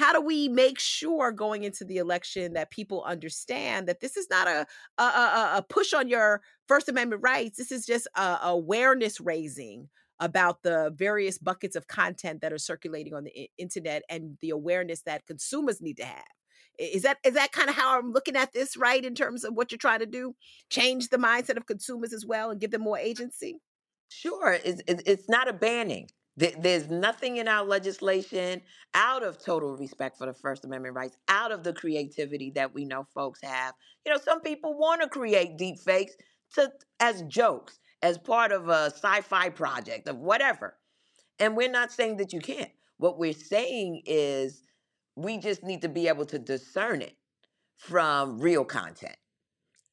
how 0.00 0.14
do 0.14 0.20
we 0.22 0.48
make 0.48 0.78
sure 0.78 1.30
going 1.30 1.62
into 1.62 1.84
the 1.84 1.98
election 1.98 2.54
that 2.54 2.70
people 2.70 3.04
understand 3.04 3.86
that 3.86 4.00
this 4.00 4.16
is 4.16 4.28
not 4.30 4.48
a 4.48 4.66
a, 4.96 5.02
a, 5.02 5.52
a 5.56 5.66
push 5.68 5.92
on 5.92 6.08
your 6.08 6.40
First 6.66 6.88
Amendment 6.88 7.20
rights? 7.22 7.58
This 7.58 7.70
is 7.70 7.84
just 7.84 8.08
a, 8.16 8.38
awareness 8.42 9.20
raising 9.20 9.90
about 10.18 10.62
the 10.62 10.90
various 10.96 11.36
buckets 11.36 11.76
of 11.76 11.86
content 11.86 12.40
that 12.40 12.52
are 12.52 12.58
circulating 12.58 13.12
on 13.12 13.24
the 13.24 13.50
internet 13.58 14.02
and 14.08 14.38
the 14.40 14.50
awareness 14.50 15.02
that 15.02 15.26
consumers 15.26 15.82
need 15.82 15.98
to 15.98 16.04
have. 16.04 16.24
Is 16.78 17.02
that 17.02 17.18
is 17.22 17.34
that 17.34 17.52
kind 17.52 17.68
of 17.68 17.76
how 17.76 17.98
I'm 17.98 18.12
looking 18.12 18.36
at 18.36 18.54
this, 18.54 18.78
right? 18.78 19.04
In 19.04 19.14
terms 19.14 19.44
of 19.44 19.52
what 19.52 19.70
you're 19.70 19.78
trying 19.78 20.00
to 20.00 20.06
do, 20.06 20.34
change 20.70 21.10
the 21.10 21.18
mindset 21.18 21.58
of 21.58 21.66
consumers 21.66 22.14
as 22.14 22.24
well 22.24 22.50
and 22.50 22.58
give 22.58 22.70
them 22.70 22.82
more 22.82 22.98
agency. 22.98 23.58
Sure, 24.08 24.58
it's 24.64 24.80
it's 24.88 25.28
not 25.28 25.46
a 25.46 25.52
banning. 25.52 26.08
There- 26.40 26.56
There's 26.58 26.88
nothing 26.90 27.38
in 27.38 27.48
our 27.48 27.64
legislation 27.64 28.62
out 28.94 29.24
of 29.24 29.38
total 29.38 29.76
respect 29.78 30.18
for 30.18 30.26
the 30.26 30.34
First 30.34 30.66
Amendment 30.66 30.96
rights, 30.96 31.18
out 31.28 31.52
of 31.52 31.64
the 31.64 31.74
creativity 31.74 32.50
that 32.52 32.74
we 32.74 32.86
know 32.86 33.04
folks 33.14 33.40
have. 33.42 33.74
You 34.06 34.12
know, 34.14 34.20
some 34.20 34.42
people 34.42 34.78
want 34.78 35.02
to 35.02 35.08
create 35.08 35.58
deep 35.58 35.80
fakes 35.80 36.14
to 36.56 36.72
as 37.00 37.22
jokes, 37.24 37.80
as 38.02 38.18
part 38.18 38.52
of 38.52 38.70
a 38.70 38.86
sci-fi 38.92 39.50
project 39.50 40.08
of 40.08 40.18
whatever. 40.18 40.78
And 41.40 41.56
we're 41.56 41.70
not 41.70 41.92
saying 41.92 42.18
that 42.18 42.32
you 42.32 42.40
can't. 42.40 42.72
What 42.98 43.18
we're 43.18 43.34
saying 43.34 44.02
is 44.06 44.62
we 45.16 45.38
just 45.38 45.64
need 45.64 45.82
to 45.82 45.90
be 45.90 46.08
able 46.08 46.26
to 46.26 46.38
discern 46.40 47.02
it 47.02 47.16
from 47.78 48.40
real 48.40 48.64
content. 48.64 49.16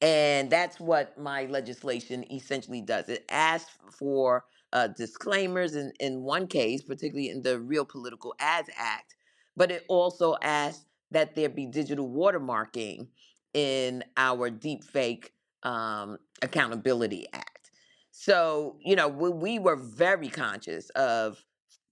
And 0.00 0.50
that's 0.50 0.78
what 0.78 1.18
my 1.18 1.46
legislation 1.46 2.24
essentially 2.32 2.80
does. 2.80 3.08
It 3.08 3.24
asks 3.30 3.72
for 3.90 4.44
uh, 4.72 4.88
disclaimers 4.88 5.74
in, 5.74 5.92
in 6.00 6.22
one 6.22 6.46
case, 6.46 6.82
particularly 6.82 7.30
in 7.30 7.42
the 7.42 7.58
Real 7.58 7.84
Political 7.84 8.34
Ads 8.38 8.70
Act, 8.76 9.14
but 9.56 9.70
it 9.70 9.84
also 9.88 10.36
asks 10.42 10.84
that 11.10 11.34
there 11.34 11.48
be 11.48 11.66
digital 11.66 12.08
watermarking 12.08 13.08
in 13.54 14.04
our 14.16 14.50
Deepfake 14.50 15.30
um, 15.62 16.18
Accountability 16.42 17.26
Act. 17.32 17.70
So, 18.10 18.76
you 18.84 18.96
know, 18.96 19.08
we, 19.08 19.30
we 19.30 19.58
were 19.58 19.76
very 19.76 20.28
conscious 20.28 20.90
of 20.90 21.42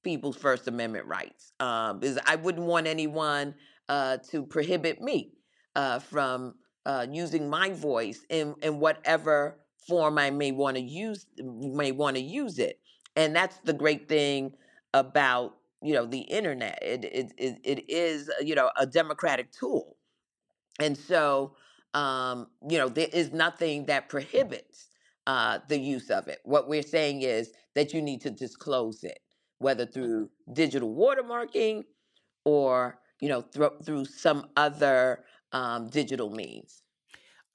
people's 0.03 0.37
First 0.37 0.69
Amendment 0.69 1.07
rights. 1.07 1.53
Um, 1.61 2.01
I 2.27 2.37
wouldn't 2.37 2.67
want 2.67 2.87
anyone 2.87 3.55
uh, 3.89 4.19
to 4.31 4.45
prohibit 4.45 5.01
me 5.01 5.33
uh, 5.75 5.99
from 5.99 6.55
uh, 6.85 7.07
using 7.11 7.49
my 7.49 7.71
voice 7.71 8.25
in, 8.29 8.55
in 8.63 8.79
whatever 8.79 9.59
form 9.87 10.19
I 10.19 10.31
may 10.31 10.53
want 10.53 10.77
to 10.77 10.83
use 10.83 11.27
may 11.39 11.93
want 11.93 12.17
to 12.17 12.23
use 12.23 12.59
it. 12.59 12.81
And 13.17 13.35
that's 13.35 13.59
the 13.65 13.73
great 13.73 14.09
thing 14.09 14.53
about 14.95 15.57
you 15.83 15.95
know 15.95 16.07
the 16.07 16.21
internet. 16.21 16.79
It 16.83 17.05
it 17.05 17.33
it, 17.39 17.59
it 17.65 17.91
is 17.91 18.31
you 18.43 18.55
know 18.55 18.71
a 18.77 18.87
democratic 18.87 19.53
tool, 19.53 19.97
and 20.81 20.97
so 20.97 21.55
um, 21.95 22.49
you 22.69 22.79
know 22.79 22.89
there 22.89 23.09
is 23.13 23.33
nothing 23.33 23.87
that 23.87 24.09
prohibits 24.09 24.89
uh, 25.27 25.59
the 25.69 25.79
use 25.79 26.11
of 26.11 26.29
it. 26.29 26.41
What 26.45 26.69
we're 26.69 26.83
saying 26.83 27.23
is 27.23 27.53
that 27.75 27.95
you 27.95 28.03
need 28.03 28.21
to 28.23 28.31
disclose 28.31 29.05
it, 29.05 29.21
whether 29.59 29.87
through 29.87 30.31
digital 30.53 30.95
watermarking 30.95 31.85
or 32.45 33.01
you 33.21 33.29
know 33.29 33.43
thro- 33.43 33.79
through 33.85 34.07
some 34.07 34.49
other 34.57 35.25
um, 35.53 35.89
digital 35.89 36.31
means. 36.31 36.83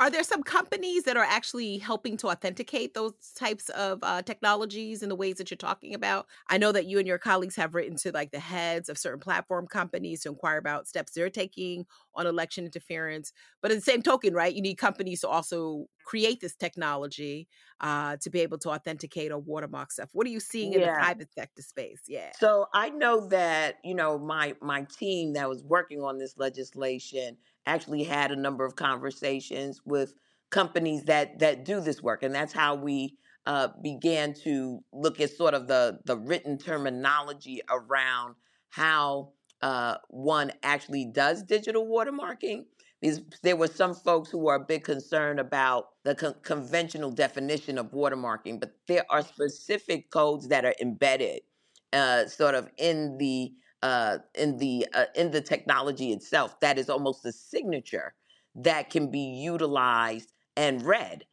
Are 0.01 0.09
there 0.09 0.23
some 0.23 0.41
companies 0.41 1.03
that 1.03 1.15
are 1.15 1.23
actually 1.23 1.77
helping 1.77 2.17
to 2.17 2.29
authenticate 2.29 2.95
those 2.95 3.13
types 3.35 3.69
of 3.69 3.99
uh, 4.01 4.23
technologies 4.23 5.03
in 5.03 5.09
the 5.09 5.15
ways 5.15 5.35
that 5.35 5.51
you're 5.51 5.59
talking 5.59 5.93
about? 5.93 6.25
I 6.49 6.57
know 6.57 6.71
that 6.71 6.87
you 6.87 6.97
and 6.97 7.07
your 7.07 7.19
colleagues 7.19 7.55
have 7.57 7.75
written 7.75 7.97
to 7.97 8.11
like 8.11 8.31
the 8.31 8.39
heads 8.39 8.89
of 8.89 8.97
certain 8.97 9.19
platform 9.19 9.67
companies 9.67 10.21
to 10.21 10.29
inquire 10.29 10.57
about 10.57 10.87
steps 10.87 11.11
they're 11.11 11.29
taking 11.29 11.85
on 12.15 12.25
election 12.25 12.65
interference. 12.65 13.31
But 13.61 13.69
in 13.69 13.77
the 13.77 13.83
same 13.83 14.01
token, 14.01 14.33
right, 14.33 14.51
you 14.51 14.63
need 14.63 14.79
companies 14.79 15.21
to 15.21 15.27
also 15.27 15.85
create 16.03 16.41
this 16.41 16.55
technology 16.55 17.47
uh, 17.79 18.17
to 18.21 18.31
be 18.31 18.39
able 18.39 18.57
to 18.57 18.69
authenticate 18.69 19.31
or 19.31 19.37
watermark 19.37 19.91
stuff. 19.91 20.09
What 20.13 20.25
are 20.25 20.31
you 20.31 20.39
seeing 20.39 20.73
in 20.73 20.81
the 20.81 20.87
private 20.87 21.31
sector 21.31 21.61
space? 21.61 22.01
Yeah. 22.07 22.31
So 22.39 22.65
I 22.73 22.89
know 22.89 23.27
that 23.27 23.77
you 23.83 23.93
know 23.93 24.17
my 24.17 24.55
my 24.63 24.87
team 24.97 25.33
that 25.33 25.47
was 25.47 25.61
working 25.61 26.01
on 26.01 26.17
this 26.17 26.33
legislation 26.37 27.37
actually 27.65 28.04
had 28.04 28.32
a 28.32 28.36
number 28.36 28.65
of 28.65 28.76
conversations 28.76 29.82
with 29.86 30.13
companies 30.50 31.04
that 31.06 31.39
that 31.39 31.65
do 31.65 31.80
this 31.82 32.02
work, 32.02 32.24
and 32.24 32.34
that's 32.36 32.54
how 32.54 32.76
we 32.76 33.17
uh, 33.45 33.69
began 33.84 34.34
to 34.43 34.84
look 34.93 35.19
at 35.21 35.32
sort 35.32 35.54
of 35.54 35.67
the 35.67 36.00
the 36.06 36.17
written 36.17 36.58
terminology 36.58 37.62
around 37.69 38.36
how 38.69 39.32
uh, 39.62 39.95
one 40.10 40.52
actually 40.63 41.06
does 41.06 41.43
digital 41.43 41.88
watermarking. 41.88 42.65
Because 43.02 43.21
there 43.43 43.56
were 43.56 43.67
some 43.67 43.95
folks 43.95 44.30
who 44.30 44.38
were 44.39 44.56
a 44.56 44.60
bit 44.60 44.84
concerned 44.84 45.39
about 45.39 45.88
the 46.04 46.15
con- 46.15 46.36
conventional 46.43 47.12
definition 47.12 47.80
of 47.80 47.88
watermarking, 47.91 48.60
but 48.60 48.74
there 48.88 49.06
are 49.10 49.24
specific 49.24 50.12
codes 50.12 50.47
that 50.50 50.65
are 50.65 50.76
embedded 50.82 51.41
uh, 51.93 52.28
sort 52.28 52.56
of 52.56 52.69
in 52.78 53.17
the 53.17 53.54
uh, 53.83 54.19
in 54.35 54.57
the 54.57 54.87
uh, 54.93 55.05
in 55.15 55.31
the 55.31 55.41
technology 55.41 56.11
itself 56.11 56.59
that 56.59 56.77
is 56.77 56.89
almost 56.89 57.25
a 57.25 57.31
signature 57.31 58.13
that 58.55 58.89
can 58.89 59.09
be 59.09 59.19
utilized 59.19 60.31
and 60.55 60.83
read. 60.83 61.25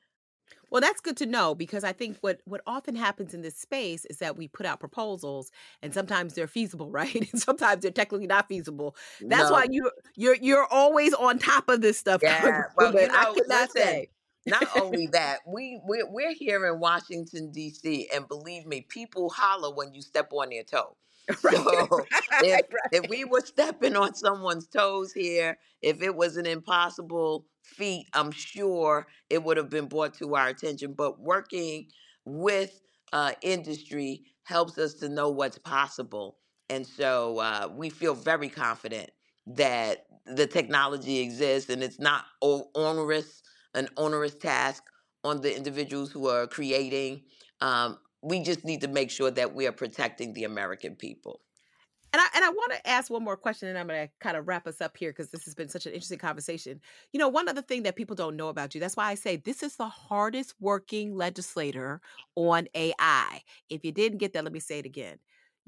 Well, 0.70 0.82
that's 0.82 1.00
good 1.00 1.16
to 1.18 1.26
know 1.26 1.54
because 1.54 1.82
I 1.82 1.92
think 1.92 2.18
what 2.20 2.40
what 2.44 2.60
often 2.66 2.94
happens 2.94 3.32
in 3.32 3.42
this 3.42 3.56
space 3.56 4.04
is 4.06 4.18
that 4.18 4.36
we 4.36 4.48
put 4.48 4.66
out 4.66 4.80
proposals 4.80 5.50
and 5.82 5.94
sometimes 5.94 6.34
they're 6.34 6.46
feasible, 6.46 6.90
right? 6.92 7.14
And 7.14 7.40
sometimes 7.40 7.82
they're 7.82 7.90
technically 7.90 8.26
not 8.26 8.48
feasible. 8.48 8.96
That's 9.20 9.50
why 9.50 9.66
you 9.70 9.90
you're 10.16 10.36
you're 10.36 10.66
always 10.66 11.14
on 11.14 11.38
top 11.38 11.68
of 11.68 11.80
this 11.80 11.98
stuff, 11.98 12.20
yeah. 12.22 12.64
Well, 12.76 12.92
you 12.92 12.98
Congresswoman. 12.98 13.10
I 13.12 13.24
know, 13.24 13.34
cannot 13.34 13.68
listen. 13.74 13.82
say. 13.82 14.08
Not 14.46 14.68
only 14.80 15.06
that, 15.12 15.40
we 15.46 15.80
we're, 15.84 16.10
we're 16.10 16.32
here 16.32 16.66
in 16.66 16.80
Washington 16.80 17.50
D.C. 17.50 18.08
and 18.14 18.26
believe 18.28 18.66
me, 18.66 18.82
people 18.88 19.28
holler 19.30 19.74
when 19.74 19.92
you 19.92 20.00
step 20.00 20.32
on 20.32 20.50
their 20.50 20.62
toe. 20.62 20.96
Right, 21.28 21.36
So 21.52 22.08
if 22.40 22.62
right, 22.72 22.90
if 22.90 23.08
we 23.08 23.24
were 23.24 23.40
stepping 23.40 23.96
on 23.96 24.14
someone's 24.14 24.66
toes 24.68 25.12
here, 25.12 25.58
if 25.82 26.02
it 26.02 26.14
was 26.14 26.36
an 26.36 26.46
impossible 26.46 27.46
feat, 27.62 28.06
I'm 28.14 28.30
sure 28.30 29.06
it 29.28 29.42
would 29.42 29.56
have 29.56 29.70
been 29.70 29.86
brought 29.86 30.14
to 30.14 30.34
our 30.36 30.48
attention. 30.48 30.94
But 30.94 31.20
working 31.20 31.88
with 32.24 32.80
uh, 33.12 33.32
industry 33.42 34.24
helps 34.44 34.78
us 34.78 34.94
to 34.94 35.08
know 35.08 35.28
what's 35.30 35.58
possible, 35.58 36.38
and 36.70 36.86
so 36.86 37.38
uh, 37.38 37.68
we 37.74 37.90
feel 37.90 38.14
very 38.14 38.48
confident 38.48 39.10
that 39.46 40.06
the 40.26 40.46
technology 40.46 41.20
exists 41.20 41.70
and 41.70 41.82
it's 41.82 41.98
not 41.98 42.24
o- 42.42 42.70
onerous, 42.74 43.42
an 43.74 43.88
onerous 43.96 44.34
task 44.34 44.84
on 45.24 45.40
the 45.40 45.54
individuals 45.56 46.10
who 46.12 46.28
are 46.28 46.46
creating. 46.46 47.22
Um, 47.60 47.98
we 48.22 48.42
just 48.42 48.64
need 48.64 48.80
to 48.80 48.88
make 48.88 49.10
sure 49.10 49.30
that 49.30 49.54
we 49.54 49.66
are 49.66 49.72
protecting 49.72 50.32
the 50.32 50.44
American 50.44 50.96
people. 50.96 51.40
And 52.12 52.22
I 52.22 52.26
and 52.34 52.44
I 52.44 52.48
want 52.48 52.72
to 52.72 52.88
ask 52.88 53.10
one 53.10 53.22
more 53.22 53.36
question, 53.36 53.68
and 53.68 53.76
I'm 53.76 53.86
going 53.86 54.06
to 54.06 54.12
kind 54.18 54.36
of 54.36 54.48
wrap 54.48 54.66
us 54.66 54.80
up 54.80 54.96
here 54.96 55.10
because 55.10 55.30
this 55.30 55.44
has 55.44 55.54
been 55.54 55.68
such 55.68 55.84
an 55.84 55.92
interesting 55.92 56.18
conversation. 56.18 56.80
You 57.12 57.20
know, 57.20 57.28
one 57.28 57.48
other 57.48 57.60
thing 57.60 57.82
that 57.82 57.96
people 57.96 58.16
don't 58.16 58.36
know 58.36 58.48
about 58.48 58.74
you. 58.74 58.80
That's 58.80 58.96
why 58.96 59.08
I 59.10 59.14
say 59.14 59.36
this 59.36 59.62
is 59.62 59.76
the 59.76 59.88
hardest 59.88 60.54
working 60.58 61.14
legislator 61.14 62.00
on 62.34 62.66
AI. 62.74 63.42
If 63.68 63.84
you 63.84 63.92
didn't 63.92 64.18
get 64.18 64.32
that, 64.32 64.44
let 64.44 64.54
me 64.54 64.60
say 64.60 64.78
it 64.78 64.86
again. 64.86 65.18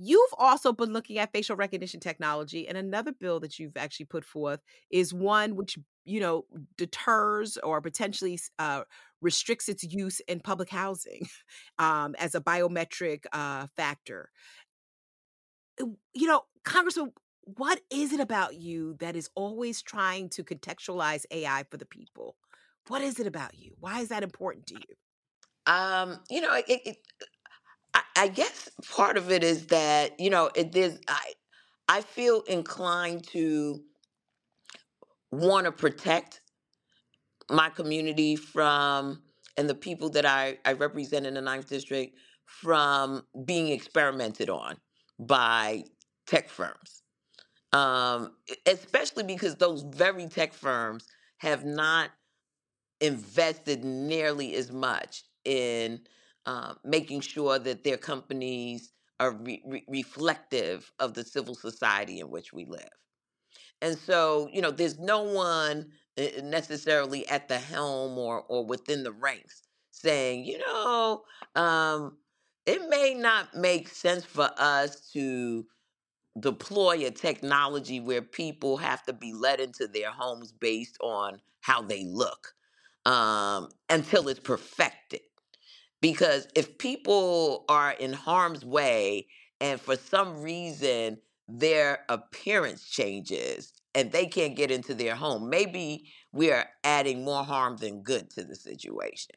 You've 0.02 0.32
also 0.38 0.72
been 0.72 0.94
looking 0.94 1.18
at 1.18 1.32
facial 1.32 1.56
recognition 1.56 2.00
technology, 2.00 2.66
and 2.66 2.78
another 2.78 3.12
bill 3.12 3.38
that 3.40 3.58
you've 3.58 3.76
actually 3.76 4.06
put 4.06 4.24
forth 4.24 4.60
is 4.90 5.12
one 5.12 5.56
which 5.56 5.78
you 6.04 6.20
know 6.20 6.46
deters 6.78 7.58
or 7.58 7.82
potentially 7.82 8.38
uh, 8.58 8.82
restricts 9.20 9.68
its 9.68 9.84
use 9.84 10.20
in 10.20 10.40
public 10.40 10.70
housing 10.70 11.28
um, 11.78 12.14
as 12.18 12.34
a 12.34 12.40
biometric 12.40 13.24
uh, 13.32 13.66
factor 13.76 14.30
you 16.12 16.26
know, 16.26 16.42
Congressman, 16.64 17.12
what 17.44 17.80
is 17.90 18.12
it 18.12 18.20
about 18.20 18.56
you 18.56 18.96
that 19.00 19.16
is 19.16 19.30
always 19.34 19.82
trying 19.82 20.28
to 20.30 20.44
contextualize 20.44 21.24
AI 21.30 21.64
for 21.70 21.76
the 21.76 21.86
people? 21.86 22.36
What 22.88 23.02
is 23.02 23.18
it 23.18 23.26
about 23.26 23.58
you? 23.58 23.72
Why 23.78 24.00
is 24.00 24.08
that 24.08 24.22
important 24.22 24.66
to 24.68 24.74
you? 24.74 25.72
Um, 25.72 26.20
you 26.28 26.40
know, 26.40 26.54
it, 26.54 26.64
it, 26.68 26.96
I, 27.94 28.03
I 28.16 28.29
guess 28.29 28.68
part 28.90 29.16
of 29.16 29.31
it 29.31 29.42
is 29.44 29.66
that 29.68 30.18
you 30.20 30.31
know 30.31 30.50
it 30.55 30.74
is. 30.76 30.98
I 31.09 31.35
I 31.88 32.00
feel 32.03 32.42
inclined 32.42 33.26
to 33.29 33.83
want 35.33 35.66
to 35.66 35.72
protect 35.72 36.40
my 37.50 37.68
community 37.70 38.37
from 38.37 39.22
and 39.57 39.68
the 39.68 39.74
people 39.74 40.09
that 40.11 40.24
I, 40.24 40.59
I 40.64 40.72
represent 40.72 41.26
in 41.26 41.35
the 41.35 41.40
ninth 41.40 41.68
district 41.68 42.16
from 42.46 43.22
being 43.44 43.68
experimented 43.68 44.48
on 44.48 44.76
by 45.18 45.85
tech 46.26 46.48
firms. 46.48 47.03
Um, 47.72 48.33
especially 48.66 49.24
because 49.24 49.57
those 49.57 49.83
very 49.83 50.26
tech 50.29 50.55
firms 50.55 51.07
have 51.38 51.64
not 51.64 52.11
invested 53.00 53.85
nearly 53.85 54.55
as 54.55 54.72
much 54.72 55.24
in 55.44 56.00
uh, 56.46 56.74
making 56.85 57.20
sure 57.20 57.59
that 57.59 57.85
their 57.85 57.96
companies 57.98 58.92
are 59.20 59.33
re- 59.33 59.62
re- 59.66 59.85
reflective 59.88 60.90
of 60.98 61.14
the 61.14 61.24
civil 61.24 61.55
society 61.55 62.20
in 62.20 62.31
which 62.31 62.53
we 62.53 62.64
live. 62.64 62.88
And 63.83 63.98
so, 63.98 64.48
you 64.53 64.61
know, 64.61 64.70
there's 64.70 64.98
no 64.98 65.22
one 65.22 65.92
uh, 66.18 66.24
necessarily 66.42 67.26
at 67.29 67.48
the 67.48 67.59
helm 67.59 68.18
or 68.18 68.42
or 68.42 68.64
within 68.66 69.03
the 69.05 69.12
ranks 69.12 69.62
saying, 69.90 70.44
you 70.44 70.59
know, 70.59 71.22
um, 71.55 72.18
it 72.66 72.88
may 72.88 73.14
not 73.14 73.55
make 73.55 73.88
sense 73.88 74.24
for 74.24 74.50
us 74.59 75.11
to 75.12 75.66
deploy 76.38 77.07
a 77.07 77.11
technology 77.11 78.00
where 78.00 78.22
people 78.22 78.76
have 78.79 79.03
to 79.05 79.12
be 79.12 79.33
led 79.33 79.61
into 79.61 79.87
their 79.88 80.11
homes 80.11 80.53
based 80.53 80.96
on 81.03 81.40
how 81.61 81.83
they 81.83 82.05
look 82.05 82.55
um, 83.07 83.68
until 83.90 84.29
it's 84.29 84.40
perfected 84.40 85.20
because 86.00 86.48
if 86.54 86.78
people 86.78 87.64
are 87.68 87.92
in 87.92 88.12
harm's 88.12 88.64
way 88.64 89.26
and 89.60 89.80
for 89.80 89.96
some 89.96 90.42
reason 90.42 91.18
their 91.48 92.00
appearance 92.08 92.88
changes 92.88 93.72
and 93.94 94.12
they 94.12 94.26
can't 94.26 94.56
get 94.56 94.70
into 94.70 94.94
their 94.94 95.14
home, 95.16 95.50
maybe 95.50 96.06
we 96.32 96.50
are 96.52 96.66
adding 96.84 97.24
more 97.24 97.44
harm 97.44 97.76
than 97.76 98.02
good 98.02 98.30
to 98.30 98.44
the 98.44 98.54
situation. 98.54 99.34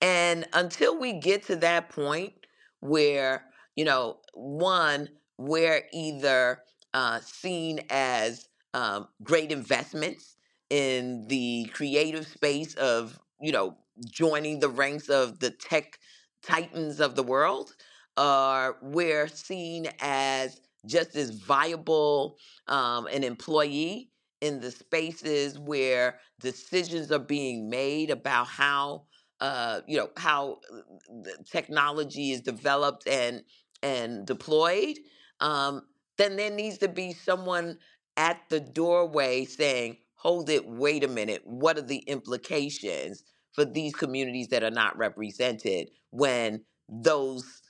And 0.00 0.46
until 0.52 0.98
we 0.98 1.14
get 1.14 1.44
to 1.46 1.56
that 1.56 1.88
point 1.88 2.34
where, 2.80 3.44
you 3.76 3.84
know, 3.84 4.18
one, 4.34 5.08
we're 5.38 5.82
either 5.92 6.62
uh, 6.94 7.20
seen 7.20 7.80
as 7.90 8.48
um, 8.74 9.08
great 9.22 9.52
investments 9.52 10.36
in 10.70 11.26
the 11.28 11.70
creative 11.72 12.26
space 12.26 12.74
of, 12.74 13.18
you 13.40 13.52
know, 13.52 13.76
joining 14.10 14.60
the 14.60 14.68
ranks 14.68 15.08
of 15.08 15.40
the 15.40 15.50
tech 15.50 15.98
titans 16.42 17.00
of 17.00 17.16
the 17.16 17.22
world, 17.22 17.74
or 18.16 18.78
we're 18.82 19.28
seen 19.28 19.88
as 20.00 20.60
just 20.86 21.16
as 21.16 21.30
viable 21.30 22.36
um, 22.68 23.06
an 23.08 23.24
employee 23.24 24.10
in 24.40 24.60
the 24.60 24.70
spaces 24.70 25.58
where 25.58 26.18
decisions 26.40 27.10
are 27.10 27.18
being 27.18 27.68
made 27.68 28.10
about 28.10 28.46
how 28.46 29.04
uh, 29.40 29.80
you 29.86 29.98
know 29.98 30.08
how 30.16 30.58
uh, 30.72 30.78
the 31.22 31.36
technology 31.50 32.32
is 32.32 32.40
developed 32.40 33.06
and 33.06 33.42
and 33.82 34.26
deployed, 34.26 34.96
um, 35.40 35.82
then 36.16 36.36
there 36.36 36.50
needs 36.50 36.78
to 36.78 36.88
be 36.88 37.12
someone 37.12 37.78
at 38.16 38.40
the 38.48 38.60
doorway 38.60 39.44
saying, 39.44 39.98
"Hold 40.16 40.48
it, 40.48 40.66
wait 40.66 41.04
a 41.04 41.08
minute. 41.08 41.42
What 41.44 41.76
are 41.78 41.82
the 41.82 41.98
implications 41.98 43.22
for 43.56 43.66
these 43.66 43.94
communities 43.96 44.48
that 44.50 44.64
are 44.64 44.70
not 44.72 44.98
represented 44.98 45.90
when 46.12 46.64
those 46.88 47.62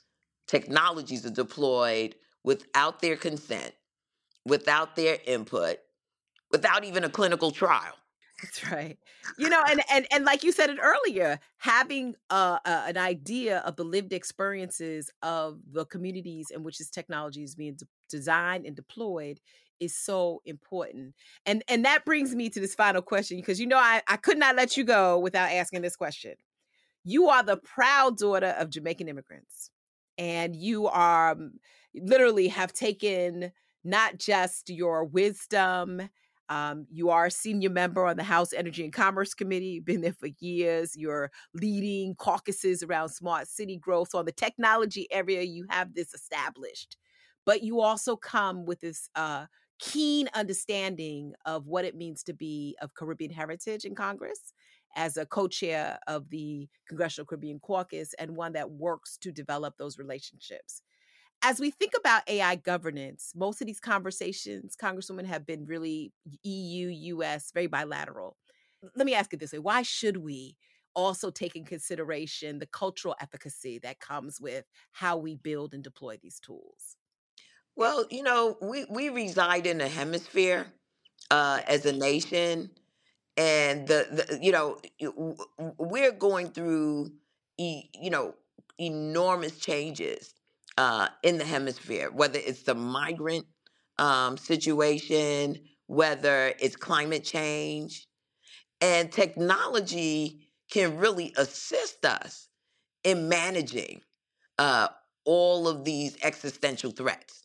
technologies 0.47 1.25
are 1.25 1.31
deployed 1.31 2.15
without 2.45 3.01
their 3.01 3.17
consent, 3.17 3.73
without 4.45 4.95
their 4.97 5.19
input, 5.27 5.77
without 6.51 6.85
even 6.85 7.05
a 7.05 7.09
clinical 7.11 7.51
trial?" 7.51 7.95
That's 8.41 8.71
right. 8.71 8.99
You 9.35 9.49
know, 9.49 9.63
and 9.67 9.81
and 9.91 10.05
and 10.11 10.23
like 10.23 10.43
you 10.43 10.51
said 10.51 10.69
it 10.69 10.77
earlier, 10.79 11.39
having 11.57 12.13
uh, 12.29 12.59
an 12.65 12.95
idea 12.97 13.59
of 13.59 13.75
the 13.77 13.83
lived 13.83 14.13
experiences 14.13 15.09
of 15.23 15.59
the 15.71 15.85
communities 15.85 16.51
in 16.51 16.61
which 16.63 16.77
this 16.77 16.91
technology 16.91 17.43
is 17.43 17.55
being 17.55 17.75
de- 17.75 17.87
designed 18.09 18.65
and 18.67 18.75
deployed 18.75 19.39
is 19.79 19.95
so 19.97 20.41
important. 20.45 21.15
And 21.47 21.63
and 21.67 21.83
that 21.85 22.05
brings 22.05 22.35
me 22.35 22.49
to 22.49 22.59
this 22.59 22.75
final 22.75 23.01
question 23.01 23.37
because 23.37 23.59
you 23.59 23.65
know 23.65 23.77
I 23.77 24.03
I 24.07 24.17
could 24.17 24.37
not 24.37 24.55
let 24.55 24.77
you 24.77 24.83
go 24.83 25.17
without 25.17 25.49
asking 25.51 25.81
this 25.81 25.95
question. 25.95 26.35
You 27.03 27.29
are 27.29 27.43
the 27.43 27.57
proud 27.57 28.17
daughter 28.17 28.55
of 28.59 28.69
Jamaican 28.69 29.07
immigrants, 29.07 29.71
and 30.17 30.55
you 30.55 30.87
are 30.87 31.31
um, 31.31 31.53
literally 31.95 32.49
have 32.49 32.73
taken 32.73 33.51
not 33.83 34.17
just 34.17 34.69
your 34.69 35.05
wisdom 35.05 36.09
um, 36.49 36.85
you 36.91 37.09
are 37.09 37.25
a 37.25 37.31
senior 37.31 37.69
member 37.69 38.05
on 38.05 38.17
the 38.17 38.23
House 38.23 38.53
Energy 38.53 38.83
and 38.83 38.93
Commerce 38.93 39.33
Committee. 39.33 39.67
You've 39.67 39.85
been 39.85 40.01
there 40.01 40.13
for 40.13 40.29
years. 40.39 40.95
You're 40.95 41.31
leading 41.53 42.15
caucuses 42.15 42.83
around 42.83 43.09
smart 43.09 43.47
city 43.47 43.77
growth. 43.77 44.09
So, 44.11 44.19
on 44.19 44.25
the 44.25 44.31
technology 44.31 45.07
area, 45.11 45.41
you 45.41 45.65
have 45.69 45.93
this 45.93 46.13
established. 46.13 46.97
But 47.45 47.63
you 47.63 47.81
also 47.81 48.15
come 48.15 48.65
with 48.65 48.81
this 48.81 49.09
uh, 49.15 49.45
keen 49.79 50.27
understanding 50.33 51.33
of 51.45 51.67
what 51.67 51.85
it 51.85 51.95
means 51.95 52.23
to 52.23 52.33
be 52.33 52.75
of 52.81 52.93
Caribbean 52.93 53.31
heritage 53.31 53.85
in 53.85 53.95
Congress 53.95 54.53
as 54.95 55.17
a 55.17 55.25
co 55.25 55.47
chair 55.47 55.99
of 56.07 56.29
the 56.29 56.67
Congressional 56.87 57.25
Caribbean 57.25 57.59
Caucus 57.59 58.13
and 58.19 58.35
one 58.35 58.53
that 58.53 58.71
works 58.71 59.17
to 59.17 59.31
develop 59.31 59.75
those 59.77 59.97
relationships 59.97 60.81
as 61.43 61.59
we 61.59 61.71
think 61.71 61.93
about 61.97 62.23
AI 62.27 62.55
governance, 62.55 63.33
most 63.35 63.61
of 63.61 63.67
these 63.67 63.79
conversations, 63.79 64.75
Congresswoman, 64.75 65.25
have 65.25 65.45
been 65.45 65.65
really 65.65 66.13
EU, 66.43 66.87
US, 66.89 67.51
very 67.51 67.67
bilateral. 67.67 68.37
Let 68.95 69.05
me 69.05 69.13
ask 69.13 69.33
it 69.33 69.39
this 69.39 69.53
way 69.53 69.59
why 69.59 69.81
should 69.83 70.17
we 70.17 70.57
also 70.95 71.29
take 71.29 71.55
in 71.55 71.63
consideration 71.65 72.59
the 72.59 72.65
cultural 72.67 73.15
efficacy 73.21 73.79
that 73.79 73.99
comes 73.99 74.41
with 74.41 74.65
how 74.93 75.17
we 75.17 75.35
build 75.35 75.73
and 75.73 75.83
deploy 75.83 76.17
these 76.21 76.39
tools? 76.39 76.97
Well, 77.75 78.05
you 78.09 78.23
know, 78.23 78.57
we, 78.61 78.85
we 78.85 79.09
reside 79.09 79.67
in 79.67 79.81
a 79.81 79.87
hemisphere 79.87 80.73
uh, 81.29 81.61
as 81.67 81.85
a 81.85 81.93
nation, 81.93 82.71
and 83.37 83.87
the, 83.87 84.07
the 84.29 84.39
you 84.43 84.51
know 84.51 84.79
y- 85.01 85.07
w- 85.07 85.37
w- 85.57 85.75
we're 85.79 86.11
going 86.11 86.51
through 86.51 87.13
e- 87.57 87.89
you 87.93 88.09
know 88.09 88.35
enormous 88.79 89.59
changes 89.59 90.35
uh, 90.77 91.07
in 91.23 91.37
the 91.37 91.45
hemisphere, 91.45 92.11
whether 92.11 92.39
it's 92.39 92.63
the 92.63 92.75
migrant 92.75 93.45
um, 93.97 94.37
situation, 94.37 95.57
whether 95.87 96.53
it's 96.59 96.75
climate 96.75 97.23
change, 97.23 98.07
and 98.81 99.11
technology 99.11 100.47
can 100.69 100.97
really 100.97 101.33
assist 101.37 102.05
us 102.05 102.49
in 103.03 103.29
managing 103.29 104.01
uh, 104.59 104.87
all 105.25 105.67
of 105.67 105.83
these 105.83 106.17
existential 106.23 106.91
threats. 106.91 107.43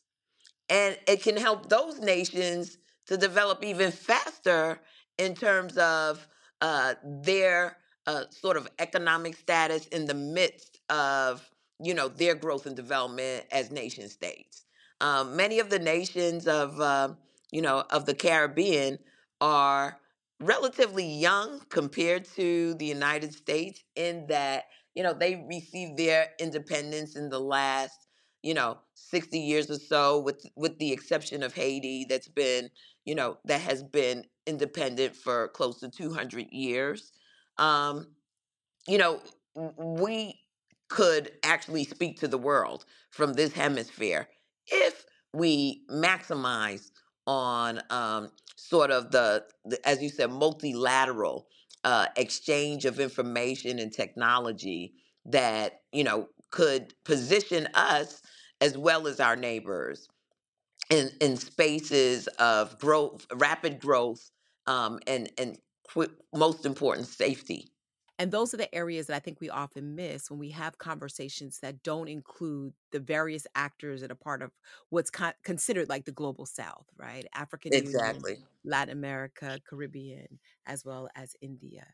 And 0.68 0.98
it 1.06 1.22
can 1.22 1.36
help 1.36 1.68
those 1.68 2.00
nations 2.00 2.78
to 3.06 3.16
develop 3.16 3.64
even 3.64 3.90
faster 3.92 4.80
in 5.18 5.34
terms 5.34 5.76
of 5.76 6.26
uh, 6.60 6.94
their 7.04 7.76
uh, 8.06 8.24
sort 8.30 8.56
of 8.56 8.68
economic 8.78 9.36
status 9.36 9.86
in 9.88 10.06
the 10.06 10.14
midst 10.14 10.80
of 10.88 11.48
you 11.82 11.94
know 11.94 12.08
their 12.08 12.34
growth 12.34 12.66
and 12.66 12.76
development 12.76 13.44
as 13.50 13.70
nation 13.70 14.08
states. 14.08 14.64
Um, 15.00 15.36
many 15.36 15.58
of 15.58 15.70
the 15.70 15.78
nations 15.78 16.46
of 16.46 16.80
uh, 16.80 17.10
you 17.50 17.62
know 17.62 17.84
of 17.90 18.06
the 18.06 18.14
Caribbean 18.14 18.98
are 19.40 19.98
relatively 20.40 21.06
young 21.06 21.60
compared 21.68 22.24
to 22.36 22.74
the 22.74 22.86
United 22.86 23.32
States 23.34 23.82
in 23.96 24.26
that 24.28 24.64
you 24.94 25.02
know 25.02 25.12
they 25.12 25.44
received 25.48 25.96
their 25.96 26.28
independence 26.38 27.16
in 27.16 27.28
the 27.30 27.40
last 27.40 28.06
you 28.42 28.54
know 28.54 28.78
60 28.94 29.38
years 29.38 29.70
or 29.70 29.78
so 29.78 30.20
with 30.20 30.44
with 30.56 30.78
the 30.78 30.92
exception 30.92 31.42
of 31.42 31.54
Haiti 31.54 32.06
that's 32.08 32.28
been 32.28 32.70
you 33.04 33.14
know 33.14 33.38
that 33.44 33.60
has 33.60 33.82
been 33.82 34.24
independent 34.46 35.14
for 35.16 35.48
close 35.48 35.78
to 35.80 35.88
200 35.90 36.48
years 36.52 37.12
um 37.58 38.06
you 38.86 38.98
know 38.98 39.20
we 39.76 40.40
could 40.92 41.32
actually 41.42 41.84
speak 41.84 42.20
to 42.20 42.28
the 42.28 42.36
world 42.36 42.84
from 43.10 43.32
this 43.32 43.54
hemisphere 43.54 44.28
if 44.66 45.06
we 45.32 45.84
maximize 45.90 46.90
on 47.26 47.80
um, 47.88 48.30
sort 48.56 48.90
of 48.90 49.10
the, 49.10 49.42
the, 49.64 49.78
as 49.88 50.02
you 50.02 50.10
said, 50.10 50.30
multilateral 50.30 51.46
uh, 51.84 52.06
exchange 52.16 52.84
of 52.84 53.00
information 53.00 53.78
and 53.78 53.90
technology 53.90 54.92
that 55.24 55.80
you 55.92 56.04
know 56.04 56.28
could 56.50 56.92
position 57.04 57.66
us 57.72 58.20
as 58.60 58.76
well 58.76 59.06
as 59.06 59.18
our 59.18 59.34
neighbors 59.34 60.08
in 60.90 61.10
in 61.20 61.36
spaces 61.38 62.28
of 62.38 62.78
growth, 62.78 63.26
rapid 63.34 63.80
growth, 63.80 64.30
um, 64.66 65.00
and 65.06 65.30
and 65.38 65.58
qu- 65.92 66.14
most 66.34 66.66
important, 66.66 67.08
safety. 67.08 67.70
And 68.18 68.30
those 68.30 68.54
are 68.54 68.58
the 68.58 68.72
areas 68.74 69.06
that 69.06 69.16
I 69.16 69.20
think 69.20 69.40
we 69.40 69.50
often 69.50 69.94
miss 69.94 70.30
when 70.30 70.38
we 70.38 70.50
have 70.50 70.78
conversations 70.78 71.58
that 71.60 71.82
don't 71.82 72.08
include 72.08 72.74
the 72.90 73.00
various 73.00 73.46
actors 73.54 74.00
that 74.00 74.12
are 74.12 74.16
part 74.16 74.42
of 74.42 74.52
what's 74.90 75.10
con- 75.10 75.34
considered 75.42 75.88
like 75.88 76.04
the 76.04 76.12
global 76.12 76.46
south, 76.46 76.86
right? 76.96 77.26
African 77.34 77.72
Exactly. 77.72 78.32
Union, 78.32 78.48
Latin 78.64 78.92
America, 78.92 79.60
Caribbean, 79.68 80.38
as 80.66 80.84
well 80.84 81.08
as 81.16 81.34
India. 81.40 81.86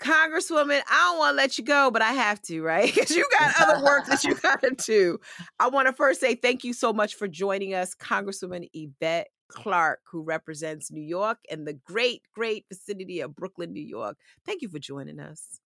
Congresswoman, 0.00 0.82
I 0.90 1.10
don't 1.10 1.18
want 1.18 1.32
to 1.32 1.36
let 1.36 1.58
you 1.58 1.64
go, 1.64 1.90
but 1.90 2.02
I 2.02 2.12
have 2.12 2.40
to, 2.42 2.62
right? 2.62 2.84
Because 2.94 3.10
you 3.10 3.26
got 3.38 3.54
other 3.60 3.84
work 3.84 4.06
that 4.06 4.24
you 4.24 4.34
got 4.42 4.60
to 4.62 4.70
do. 4.70 5.18
I 5.58 5.68
want 5.68 5.88
to 5.88 5.92
first 5.92 6.20
say 6.20 6.34
thank 6.34 6.64
you 6.64 6.72
so 6.72 6.92
much 6.92 7.14
for 7.14 7.28
joining 7.28 7.74
us, 7.74 7.94
Congresswoman 7.94 8.68
Yvette 8.72 9.28
Clarke, 9.48 10.00
who 10.10 10.22
represents 10.22 10.90
New 10.90 11.02
York 11.02 11.38
and 11.50 11.66
the 11.66 11.74
great, 11.74 12.22
great 12.34 12.66
vicinity 12.68 13.20
of 13.20 13.36
Brooklyn, 13.36 13.72
New 13.72 13.82
York. 13.84 14.16
Thank 14.46 14.62
you 14.62 14.68
for 14.68 14.78
joining 14.78 15.20
us. 15.20 15.60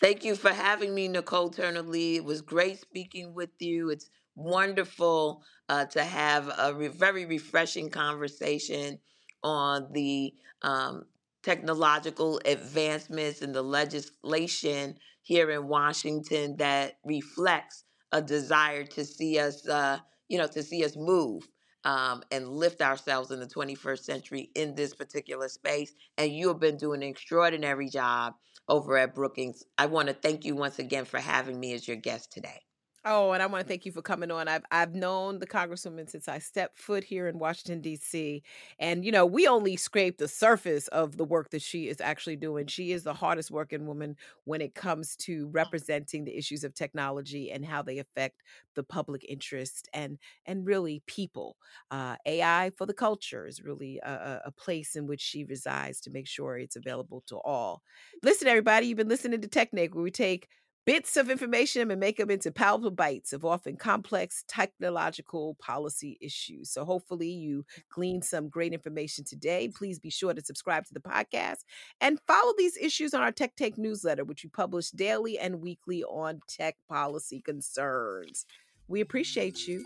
Thank 0.00 0.24
you 0.24 0.34
for 0.34 0.50
having 0.52 0.94
me, 0.94 1.08
Nicol 1.08 1.50
Turner 1.50 1.82
Lee. 1.82 2.16
It 2.16 2.24
was 2.24 2.42
great 2.42 2.80
speaking 2.80 3.34
with 3.34 3.50
you. 3.60 3.90
It's 3.90 4.10
wonderful 4.34 5.42
uh, 5.68 5.86
to 5.86 6.04
have 6.04 6.52
a 6.58 6.74
re- 6.74 6.88
very 6.88 7.24
refreshing 7.26 7.90
conversation 7.90 8.98
on 9.42 9.88
the 9.92 10.34
um, 10.62 11.04
technological 11.42 12.40
advancements 12.44 13.40
and 13.42 13.54
the 13.54 13.62
legislation 13.62 14.96
here 15.22 15.50
in 15.50 15.68
Washington 15.68 16.56
that 16.58 16.94
reflects 17.04 17.84
a 18.12 18.20
desire 18.20 18.84
to 18.84 19.04
see 19.04 19.38
us, 19.38 19.66
uh, 19.68 19.98
you 20.28 20.38
know, 20.38 20.46
to 20.48 20.62
see 20.62 20.84
us 20.84 20.96
move 20.96 21.48
um, 21.84 22.22
and 22.30 22.48
lift 22.48 22.80
ourselves 22.80 23.30
in 23.30 23.40
the 23.40 23.46
21st 23.46 24.00
century 24.00 24.50
in 24.54 24.74
this 24.74 24.94
particular 24.94 25.48
space. 25.48 25.94
And 26.18 26.32
you 26.32 26.48
have 26.48 26.60
been 26.60 26.76
doing 26.76 27.02
an 27.02 27.08
extraordinary 27.08 27.88
job 27.88 28.34
over 28.68 28.96
at 28.98 29.14
Brookings. 29.14 29.64
I 29.78 29.86
want 29.86 30.08
to 30.08 30.14
thank 30.14 30.44
you 30.44 30.54
once 30.56 30.78
again 30.78 31.04
for 31.04 31.18
having 31.18 31.58
me 31.60 31.74
as 31.74 31.86
your 31.86 31.96
guest 31.96 32.32
today. 32.32 32.60
Oh, 33.06 33.32
and 33.32 33.42
I 33.42 33.46
want 33.46 33.62
to 33.62 33.68
thank 33.68 33.84
you 33.84 33.92
for 33.92 34.00
coming 34.00 34.30
on. 34.30 34.48
I've 34.48 34.64
I've 34.70 34.94
known 34.94 35.38
the 35.38 35.46
congresswoman 35.46 36.08
since 36.08 36.26
I 36.26 36.38
stepped 36.38 36.78
foot 36.78 37.04
here 37.04 37.28
in 37.28 37.38
Washington 37.38 37.82
D.C. 37.82 38.42
And 38.78 39.04
you 39.04 39.12
know, 39.12 39.26
we 39.26 39.46
only 39.46 39.76
scraped 39.76 40.16
the 40.18 40.26
surface 40.28 40.88
of 40.88 41.18
the 41.18 41.24
work 41.24 41.50
that 41.50 41.60
she 41.60 41.88
is 41.88 42.00
actually 42.00 42.36
doing. 42.36 42.66
She 42.66 42.92
is 42.92 43.02
the 43.02 43.12
hardest 43.12 43.50
working 43.50 43.86
woman 43.86 44.16
when 44.44 44.62
it 44.62 44.74
comes 44.74 45.16
to 45.16 45.48
representing 45.48 46.24
the 46.24 46.34
issues 46.34 46.64
of 46.64 46.72
technology 46.72 47.50
and 47.50 47.62
how 47.66 47.82
they 47.82 47.98
affect 47.98 48.42
the 48.74 48.82
public 48.84 49.22
interest 49.28 49.86
and 49.92 50.18
and 50.46 50.64
really 50.66 51.02
people. 51.06 51.58
Uh, 51.90 52.16
AI 52.24 52.70
for 52.78 52.86
the 52.86 52.94
culture 52.94 53.46
is 53.46 53.62
really 53.62 53.98
a, 54.02 54.40
a 54.46 54.50
place 54.50 54.96
in 54.96 55.06
which 55.06 55.20
she 55.20 55.44
resides 55.44 56.00
to 56.00 56.10
make 56.10 56.26
sure 56.26 56.56
it's 56.56 56.76
available 56.76 57.22
to 57.26 57.36
all. 57.36 57.82
Listen, 58.22 58.48
everybody, 58.48 58.86
you've 58.86 58.96
been 58.96 59.08
listening 59.08 59.40
to 59.42 59.48
Tech 59.48 59.70
Tank, 59.72 59.94
where 59.94 60.04
we 60.04 60.10
take 60.10 60.48
bits 60.86 61.16
of 61.16 61.30
information 61.30 61.90
and 61.90 62.00
make 62.00 62.18
them 62.18 62.30
into 62.30 62.50
palatable 62.50 62.90
bites 62.90 63.32
of 63.32 63.44
often 63.44 63.76
complex 63.76 64.44
technological 64.48 65.56
policy 65.58 66.18
issues. 66.20 66.70
So 66.70 66.84
hopefully 66.84 67.30
you 67.30 67.64
glean 67.92 68.22
some 68.22 68.48
great 68.48 68.72
information 68.72 69.24
today. 69.24 69.70
Please 69.74 69.98
be 69.98 70.10
sure 70.10 70.34
to 70.34 70.44
subscribe 70.44 70.84
to 70.86 70.94
the 70.94 71.00
podcast 71.00 71.64
and 72.00 72.20
follow 72.26 72.52
these 72.58 72.76
issues 72.76 73.14
on 73.14 73.22
our 73.22 73.32
Tech 73.32 73.56
Tank 73.56 73.78
newsletter, 73.78 74.24
which 74.24 74.44
we 74.44 74.50
publish 74.50 74.90
daily 74.90 75.38
and 75.38 75.60
weekly 75.60 76.04
on 76.04 76.40
tech 76.48 76.76
policy 76.88 77.40
concerns. 77.40 78.46
We 78.88 79.00
appreciate 79.00 79.66
you. 79.66 79.84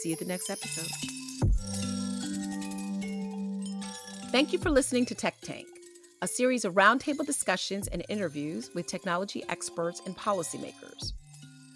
See 0.00 0.10
you 0.10 0.14
at 0.14 0.18
the 0.18 0.24
next 0.24 0.48
episode. 0.48 0.90
Thank 4.30 4.52
you 4.54 4.58
for 4.58 4.70
listening 4.70 5.04
to 5.06 5.14
Tech 5.14 5.38
Tank 5.42 5.66
a 6.22 6.26
series 6.28 6.64
of 6.64 6.74
roundtable 6.74 7.26
discussions 7.26 7.88
and 7.88 8.04
interviews 8.08 8.70
with 8.76 8.86
technology 8.86 9.42
experts 9.48 10.00
and 10.06 10.16
policymakers. 10.16 11.12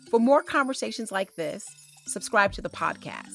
For 0.09 0.21
more 0.21 0.41
conversations 0.41 1.11
like 1.11 1.35
this, 1.35 1.65
subscribe 2.07 2.53
to 2.53 2.63
the 2.63 2.71
podcast 2.71 3.27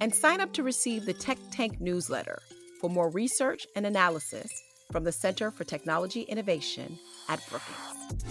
and 0.00 0.12
sign 0.12 0.40
up 0.40 0.52
to 0.54 0.64
receive 0.64 1.06
the 1.06 1.12
Tech 1.14 1.38
Tank 1.52 1.80
newsletter 1.80 2.42
for 2.80 2.90
more 2.90 3.10
research 3.10 3.64
and 3.76 3.86
analysis 3.86 4.50
from 4.90 5.04
the 5.04 5.12
Center 5.12 5.52
for 5.52 5.62
Technology 5.62 6.22
Innovation 6.22 6.98
at 7.28 7.40
Brookings. 7.48 8.24